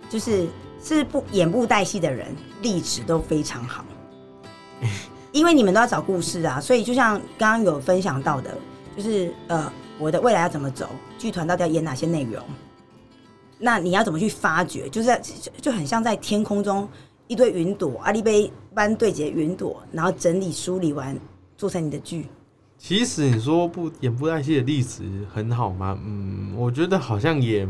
[0.09, 0.49] 就是
[0.83, 3.85] 是不演布袋戏的人历史都非常好，
[5.33, 8.51] 因为你们都要找故事啊，所以就像刚刚有分享到的，
[8.97, 10.89] 就是呃，我的未来要怎么走，
[11.19, 12.43] 剧团到底要演哪些内容？
[13.59, 14.89] 那你要怎么去发掘？
[14.89, 15.23] 就是在
[15.61, 16.89] 就很像在天空中
[17.27, 21.19] 一堆云朵，阿里杯般对接云朵，然后整理梳理完
[21.57, 22.27] 做成你的剧。
[22.79, 25.03] 其实你说不演布袋戏的例子
[25.33, 25.99] 很好吗？
[26.05, 27.67] 嗯，我觉得好像也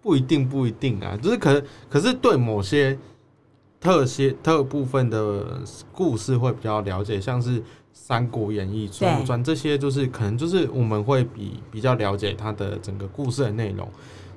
[0.00, 1.18] 不一定，不一定啊。
[1.20, 2.96] 就是可可是对某些
[3.80, 5.60] 特些特部分的
[5.92, 7.60] 故事会比较了解，像是
[7.92, 13.86] 《三国演义》《水浒传》这些，就是可能就是我们会比比较了解它的整个故事的内容。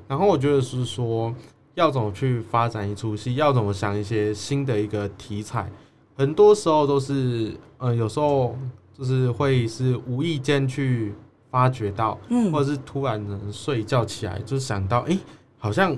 [0.07, 1.33] 然后我觉得是说，
[1.75, 5.69] 要怎么去发展一出戏，要怎么想一些新的一个题材，
[6.15, 8.57] 很多时候都是，呃，有时候
[8.97, 11.13] 就是会是无意间去
[11.51, 15.17] 发掘到，嗯，或者是突然能睡一觉起来就想到，哎，
[15.57, 15.95] 好像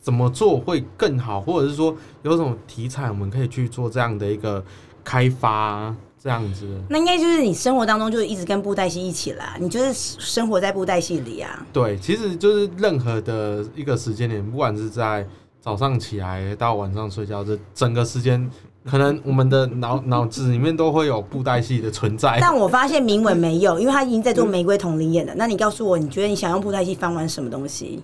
[0.00, 4.64] 怎么做会更好，或者是说有什么题材我们可以去做这样的一个
[5.04, 5.94] 开发。
[6.26, 6.66] 这样子。
[6.90, 11.64] 那应该就是你生活当中就一直跟布袋戏一起啦，你就是生活在布袋戏里啊。
[11.72, 15.24] 对，其实就是任何的一个时间点，不管是在
[15.60, 18.50] 早上起来到晚上睡觉，这整个时间。
[18.84, 25.32] 可能我们的脑脑子里面都会有布袋戏的存在，但我发现明文没有，因为他已经在做玫瑰同林演了。
[25.36, 28.00] 那你告诉我，你觉得你想用布袋戏翻玩什么东西？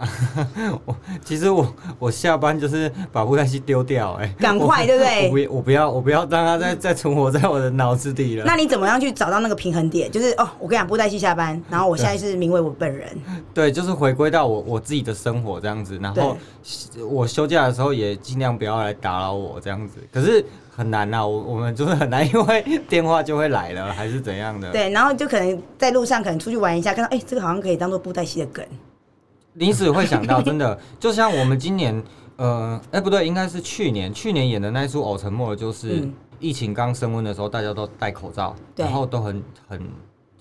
[0.84, 5.26] 我其实我我下班就是把布袋戏丢掉，欸，哎，赶快对不对？
[5.48, 8.44] 我不我不要我不要让它再再存活在我的脑子里了。
[8.44, 10.10] 那你怎么样去找到那个平衡点？
[10.10, 13.08] 就是哦，我跟你讲，布袋戏下班，然后我现在是名为我本人。
[13.52, 15.98] 对，就是回归到我我自己的生活这样子。
[16.00, 16.36] 然后
[17.08, 19.98] 我休假的时候也尽量不要来打扰我这样子。
[20.12, 20.44] 可是
[20.74, 24.70] 很难啊，我我们就是很难，因为电话就会来了，还是怎样的？
[24.70, 28.64] 对，然后就可能在路上可能出去玩一下，看到哎，这个好像可以当做布袋戏的梗。
[29.54, 32.02] 临时会想到，真的 就像我们今年，
[32.36, 39.82] 呃，哎、欸，不对，应该是去年，去年演的那一出《偶沉默》，就是疫情刚升温的时候，大家都戴口罩，嗯、然后都很很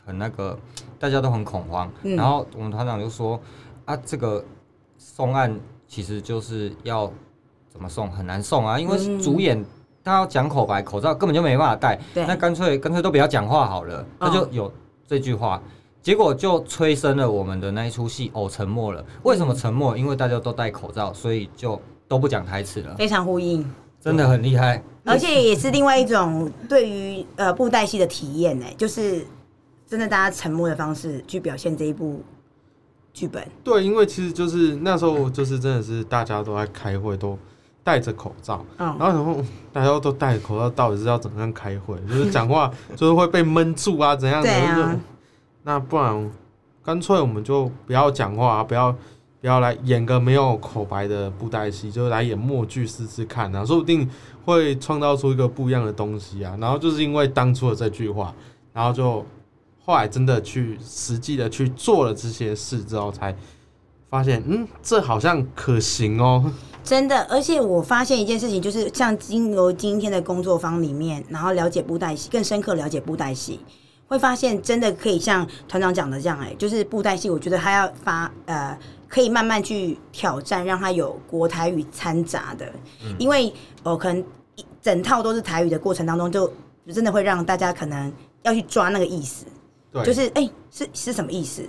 [0.05, 0.57] 很那个，
[0.99, 1.91] 大家都很恐慌。
[2.03, 3.39] 嗯、然后我们团长就说
[3.85, 4.43] ：“啊，这个
[4.97, 7.11] 送案其实就是要
[7.67, 9.65] 怎么送，很难送啊，因为主演
[10.03, 14.71] 他要讲口白，口罩根本就没办法戴，对那干脆干脆都不要讲话好了。”他就有
[15.07, 15.61] 这句话。
[16.01, 19.03] 结果就催生了我们的那一出戏哦，沉默了。
[19.23, 19.97] 为什么沉默？
[19.97, 22.95] 因为大家都戴口罩，所以就都不讲台词了。
[22.95, 23.69] 非常呼应，
[24.01, 24.81] 真的很厉害。
[25.03, 29.25] 而且也是另外一种对于呃布袋戏的体验呢，就是
[29.87, 32.23] 真的大家沉默的方式去表现这一部
[33.13, 33.45] 剧本。
[33.63, 37.37] 对，因为其实就是那时候就是真的是大家都在开会，都
[37.83, 39.43] 戴着口罩，嗯，然后然后
[39.73, 41.97] 大家都戴着口罩，到底是要怎么样开会？
[42.07, 44.47] 就是讲话 就是会被闷住啊，怎样的？
[44.47, 44.99] 对啊。
[45.69, 46.31] 那不然，
[46.83, 48.91] 干脆我们就不要讲话啊，不要
[49.39, 54.09] 不要来演个没有口白的布袋戏，就来演默剧试试看啊，说不定
[54.45, 56.57] 会创造出一个不一样的东西啊。
[56.59, 58.33] 然后就是因为当初的这句话，
[58.73, 59.23] 然后就
[59.85, 63.35] 后来真的去实际的去做了这些事之后，才
[64.09, 66.51] 发现，嗯，这好像可行哦。
[66.83, 73.59] 真的，而且我发现一件事情，就是像经由今天的工作坊里面，然后了解布袋戏，更深刻了解布袋戏。
[74.09, 82.65] 会发现真的可以像团长讲的这样，哎，就是布袋戏，我觉得他要发呃，可以慢慢去挑战，让他有国台语掺杂的，
[83.05, 83.53] 嗯、因为
[83.83, 84.21] 哦，可能
[84.55, 86.51] 一整套都是台语的过程当中，就
[86.91, 89.45] 真的会让大家可能要去抓那个意思，
[89.91, 90.03] 对。
[90.03, 91.61] 就是哎，是是什么意思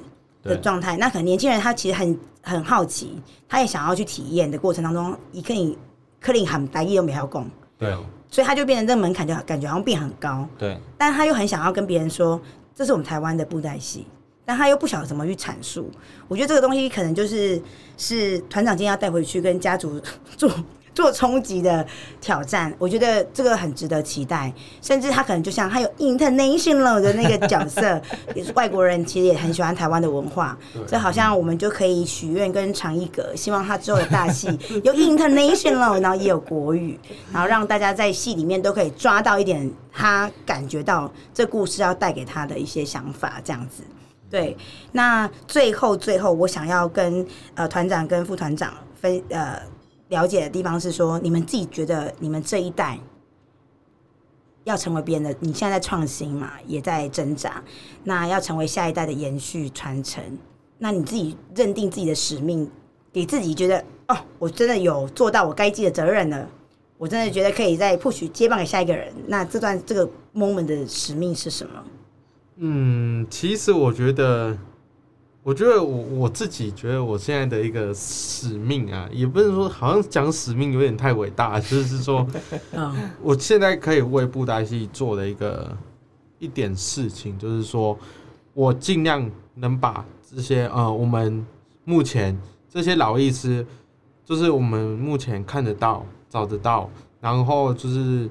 [0.42, 0.96] 的状态？
[0.96, 5.76] 那可能年轻人他其实很很好奇，他也想要去体验的过程当中，一可以
[6.18, 7.94] 可以喊台语都没有讲，对。
[8.30, 10.46] 所以他就变成这个门槛，就感觉好像变很高。
[10.58, 12.40] 对，但他又很想要跟别人说，
[12.74, 14.06] 这是我们台湾的布袋戏，
[14.44, 15.90] 但他又不晓得怎么去阐述。
[16.28, 17.60] 我觉得这个东西可能就是
[17.96, 20.00] 是团长今天要带回去跟家族
[20.36, 20.50] 做。
[20.94, 21.86] 做冲击的
[22.20, 24.52] 挑战，我觉得这个很值得期待。
[24.82, 28.00] 甚至他可能就像他有 international 的那个角色，
[28.34, 30.56] 也是外国人，其实也很喜欢台湾的文化。
[30.86, 34.48] 所以好像我们就可以许愿跟长一格，希望他之后的大戏
[34.84, 36.98] 有 international，然后也有国语，
[37.32, 43.82] 然后让大家在戏里面都可以抓到一点他感觉到这故事要带给他的一些想法，这样子。
[44.28, 44.56] 对，
[44.92, 49.60] 那最后最后，我想要跟呃团长跟副团长分呃。
[50.10, 52.98] 了解的地方是说，你们自己觉得你们这一代
[54.64, 57.62] 要成为别人的，你现在在创新嘛，也在挣扎。
[58.02, 60.22] 那要成为下一代的延续传承，
[60.78, 62.68] 那你自己认定自己的使命，
[63.12, 66.48] 给自己觉得哦，我真的有做到我该尽的责任了。
[66.98, 69.12] 我真的觉得可以再 push 接棒给下一个人。
[69.28, 71.84] 那这段这个 moment 的使命是什么？
[72.56, 74.58] 嗯，其实我觉得。
[75.42, 82.26] 我觉得我我自己觉得我现在的一个使命啊，也不是说好像讲使命有点太伟大，就是说，
[83.22, 85.74] 我现在可以为布袋戏做的一个
[86.38, 87.98] 一点事情，就是说
[88.52, 91.46] 我尽量能把这些呃，我们
[91.84, 92.38] 目前
[92.68, 93.66] 这些老艺师，
[94.22, 98.28] 就是我们目前看得到、找得到，然后就是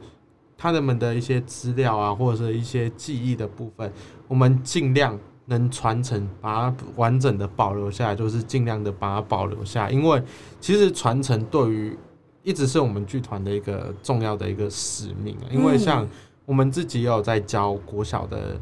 [0.55, 3.91] 他们的一些资料啊，或者是一些记忆的部分，
[4.27, 5.17] 我们尽量。
[5.49, 9.89] 能传承，把它完整的保留下来，就是尽量的把它保留下来。
[9.89, 10.21] 因为
[10.61, 11.97] 其实传承对于
[12.43, 15.49] 一直是我们剧团的一个重要的一个使命啊。
[15.49, 16.07] 因为像
[16.45, 18.61] 我们自己也有在教国小的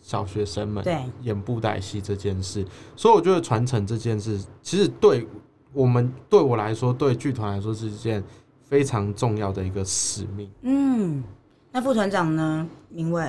[0.00, 0.84] 小学生们
[1.22, 2.64] 演布袋戏这件事，
[2.94, 5.26] 所以我觉得传承这件事，其实对
[5.72, 8.22] 我们对我来说，对剧团来说是一件
[8.62, 10.48] 非常重要的一个使命。
[10.62, 11.24] 嗯，
[11.72, 12.64] 那副团长呢？
[12.90, 13.28] 明伟，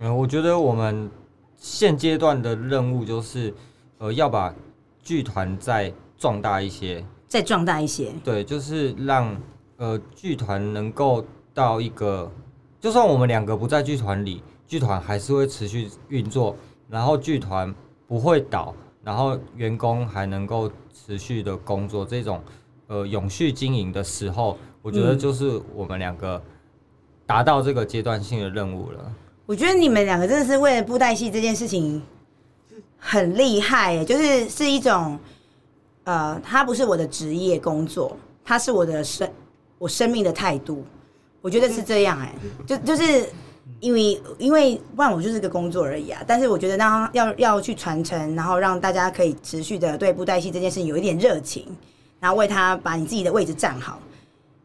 [0.00, 1.10] 嗯，我觉得我们。
[1.64, 3.54] 现阶段的任务就是，
[3.96, 4.54] 呃，要把
[5.02, 8.12] 剧团再壮大一些，再壮大一些。
[8.22, 9.34] 对，就是让
[9.78, 12.30] 呃剧团能够到一个，
[12.78, 16.54] 就算我们两个不在剧团里，剧团还是会持续运作，
[16.90, 17.74] 然后剧团
[18.06, 22.42] 不会倒，然后员工还能够持续的工作，这种
[22.88, 26.42] 呃永续经营的时候，我觉得就是我们两个
[27.24, 28.98] 达到这个阶段性的任务了。
[29.02, 29.14] 嗯、
[29.46, 32.00] 我觉得你们两个真的是为了布袋戏这件事情
[32.98, 35.18] 很厉害，哎，就是是一种
[36.04, 39.28] 呃，它不是我的职业工作，它是我的生
[39.78, 40.84] 我生命的态度。
[41.42, 42.34] 我觉得是这样哎、
[42.66, 43.28] 就就是
[43.80, 46.22] 因为因为不然我就是个工作而已啊。
[46.26, 51.66] 但是我觉得让要要去传承，然后让大家可以持续的对布袋戏这件事情有一点热情，
[52.18, 54.00] 然后为他把你自己的位置站好，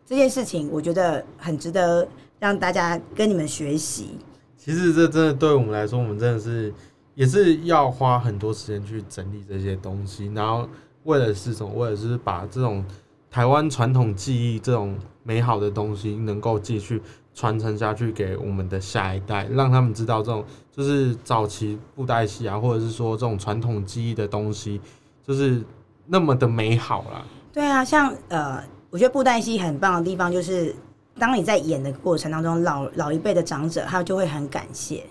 [0.08, 2.08] 这件事情我觉得很值得
[2.40, 4.18] 让大家跟你们学习。
[4.60, 6.72] 其实这真的对我们来说，我们真的是
[7.16, 10.70] 也是要花很多时间去整理这些东西，然后
[11.06, 11.74] 为了是什么？
[11.74, 12.86] 为了是把这种。
[13.32, 17.00] 台湾传统技艺这种美好的东西，能够继续
[17.36, 24.82] 传承下去给我们的下一代，让他们知道这种就是早期布袋戏啊，或者是说这种传统技艺的东西，
[25.24, 25.64] 就是
[26.08, 27.24] 那么的美好啦。
[27.54, 30.76] 对啊，像呃，我觉得布袋戏很棒的地方，就是
[31.20, 35.04] 当你在演的过程当中，老老一辈的长者，他就会很感谢，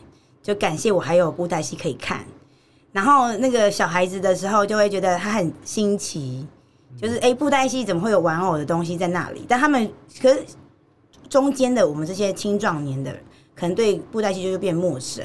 [0.43, 2.25] 就感谢我还有布袋戏可以看。
[2.91, 6.45] 然后那个小孩子的时候，就会觉得他很新奇。
[6.97, 9.45] 就是哎，布袋戏怎么会有玩偶的东西在那里？
[9.47, 9.89] 但他们
[10.21, 10.43] 可是
[11.29, 13.13] 中间的我们这些青壮年的，
[13.55, 15.23] 可能对布袋戏就会变陌生。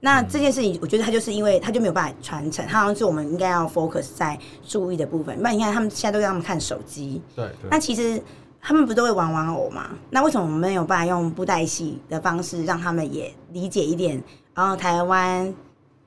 [0.00, 4.36] 那这件事情，我觉得他就是因为他就没有办法传承，他好像是我们应该要 focus 在
[4.66, 5.36] 注意的部分。
[5.40, 7.48] 那你看他们现在都让他们看手机，对。
[7.70, 8.20] 那其实
[8.66, 9.90] 他们不都会玩玩偶吗？
[10.10, 14.20] 那为什么我们没有办法用布袋戏的方式让他们也理解一点？
[14.52, 15.54] 然后台湾，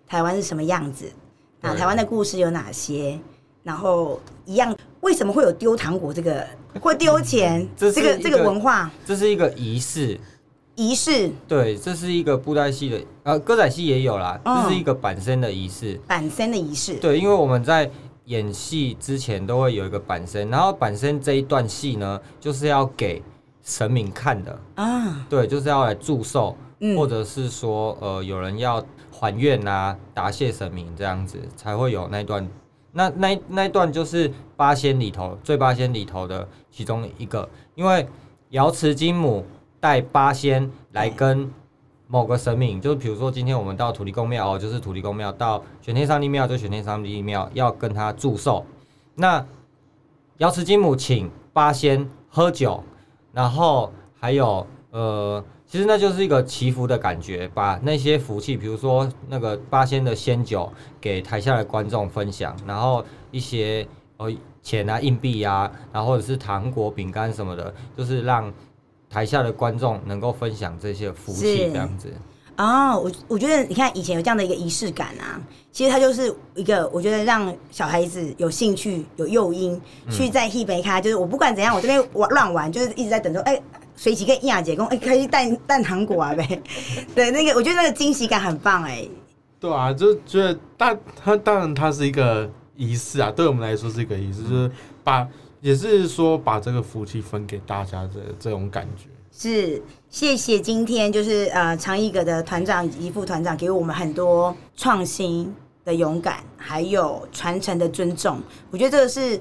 [0.05, 1.09] 台湾是什么样子？
[1.61, 3.17] 那台湾的故事有哪些？
[3.63, 6.45] 然后一样，为什么会有丢糖果这个，
[6.81, 7.65] 会丢钱？
[7.77, 10.19] 这个这个文化，这是一个仪式。
[10.75, 14.37] 仪式，对，这是一个布袋戏的，呃，歌仔戏也有啦。
[14.43, 15.97] 这是一个板身的仪式。
[16.07, 17.89] 板身的仪式，对，因为我们在
[18.29, 23.21] 演戏之前都会有一个板身，然后板身这一段戏呢，就是要给
[23.63, 25.25] 神明看的啊。
[25.27, 26.55] 对，就是要来祝寿，
[26.95, 32.47] 或者是说，呃，有人要还愿啊，答谢神明这样子，才会有那段。
[32.91, 38.07] 那那那一段就是八仙里头最八仙里头的其中一个，因为
[38.49, 39.43] 瑶池金母
[39.79, 41.51] 带八仙来跟
[42.11, 48.65] 某个神明，就是比如说今天我们到土地公庙哦，就是土地公庙；到玄天上帝庙就玄天上帝庙，要跟他祝寿。
[49.15, 49.45] 那
[50.39, 52.83] 瑶池金母请八仙喝酒，
[53.31, 55.43] 然后还有呃。
[55.71, 60.67] 其实那就是一个祈福的感觉，把那些福气，比如说那个八仙的仙酒，
[60.99, 63.87] 给台下的观众分享，然后一些
[64.17, 64.33] 呃
[64.63, 68.51] 钱啊、硬币啊，然后或者是糖果、饼干什么的，就是让
[69.09, 72.13] 台下的观众能够分享这些福气，这样子。
[72.57, 75.41] 哦，我我觉得你看以前有这样的一个仪式感啊，
[75.71, 79.81] 其实它就是一个我觉得让小孩子有兴趣、有诱因
[80.11, 83.61] 去在戏北卡，就是我不管怎样，我这边玩乱玩，就是一直在等着哎。
[83.95, 86.61] 随即跟亚姐讲，哎，可以带带糖果啊呗。
[87.13, 89.05] 对，那个我觉得那个惊喜感很棒哎。
[89.59, 94.71] 对啊，就觉得大他当然它是一个仪式啊，对我们来说是一个仪式，就是
[95.03, 95.27] 把
[95.61, 99.05] 也是说把这个福气分给大家的这种感觉。
[99.31, 105.53] 是，谢谢今天就是呃长义阁的团长以及副团长给我们很多创新
[105.85, 108.41] 的勇敢，还有传承的尊重。
[108.71, 109.39] 我觉得这个是。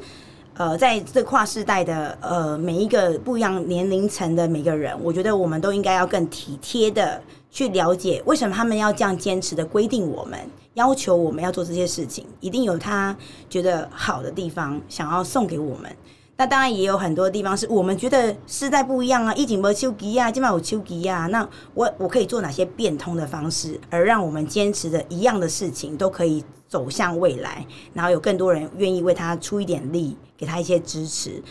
[0.59, 10.37] 呃，在这跨世代的呃每一个不一样年龄层的每个人，我觉得我们都应该要更体贴的去了解，为什么他们要这样坚持的规定我们，
[10.75, 13.17] 要求我们要做这些事情，一定有他
[13.49, 15.89] 觉得好的地方，想要送给我们。
[16.37, 30.17] 那当然也有很多地方是我们觉得世代不一样啊，一景没手机啊，今晚有手机啊，那我我可以做哪些变通的方式，而让我们坚持的一样的事情都可以走向未来，然后有更多人愿意为他出一点力。
[30.39, 31.43] 给他一些支持，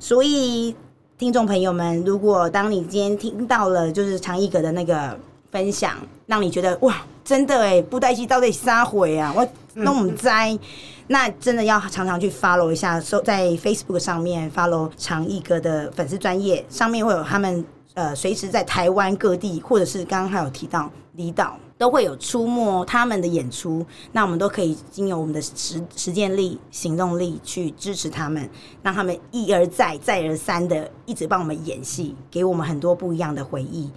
[0.00, 0.74] 所以
[1.16, 5.16] 听众朋友们，如果当你今天听到了就是长艺阁的那个
[5.52, 5.96] 分享，
[6.26, 9.32] 让你觉得哇，真的哎，布袋戏到底撒回啊？
[9.36, 10.28] 我弄不知，
[11.06, 17.64] 那真的要常常去 follow 一下，搜在 Facebook 上面 follow 长艺阁的粉丝专业，上面会有他们
[17.94, 21.56] 呃随时在台湾各地，或者是刚刚还有提到离岛。
[21.82, 28.48] 都会有出没他们的演出，那我们都可以经由我们的实实践力、行动力去支持他们，
[28.84, 33.90] 让他们一而再、再而三的一直帮我们演戏，给我们很多不一样的回忆。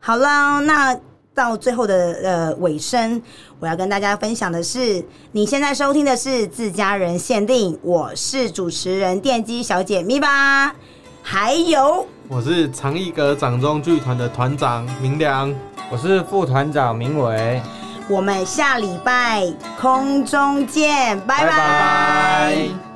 [0.00, 0.98] 好了，那
[1.32, 3.22] 到最后的呃尾声，
[3.60, 10.74] 我要跟大家分享的是，你现在收听的是自家人限定，我是主持人电机小姐咪吧，
[11.22, 12.04] 还有。
[12.26, 15.52] 我是长艺阁掌中剧团的团长明良，
[15.90, 17.60] 我是副团长明伟。
[18.08, 19.46] 我们下礼拜
[19.80, 21.50] 空中见，拜拜。
[21.50, 22.89] 拜拜。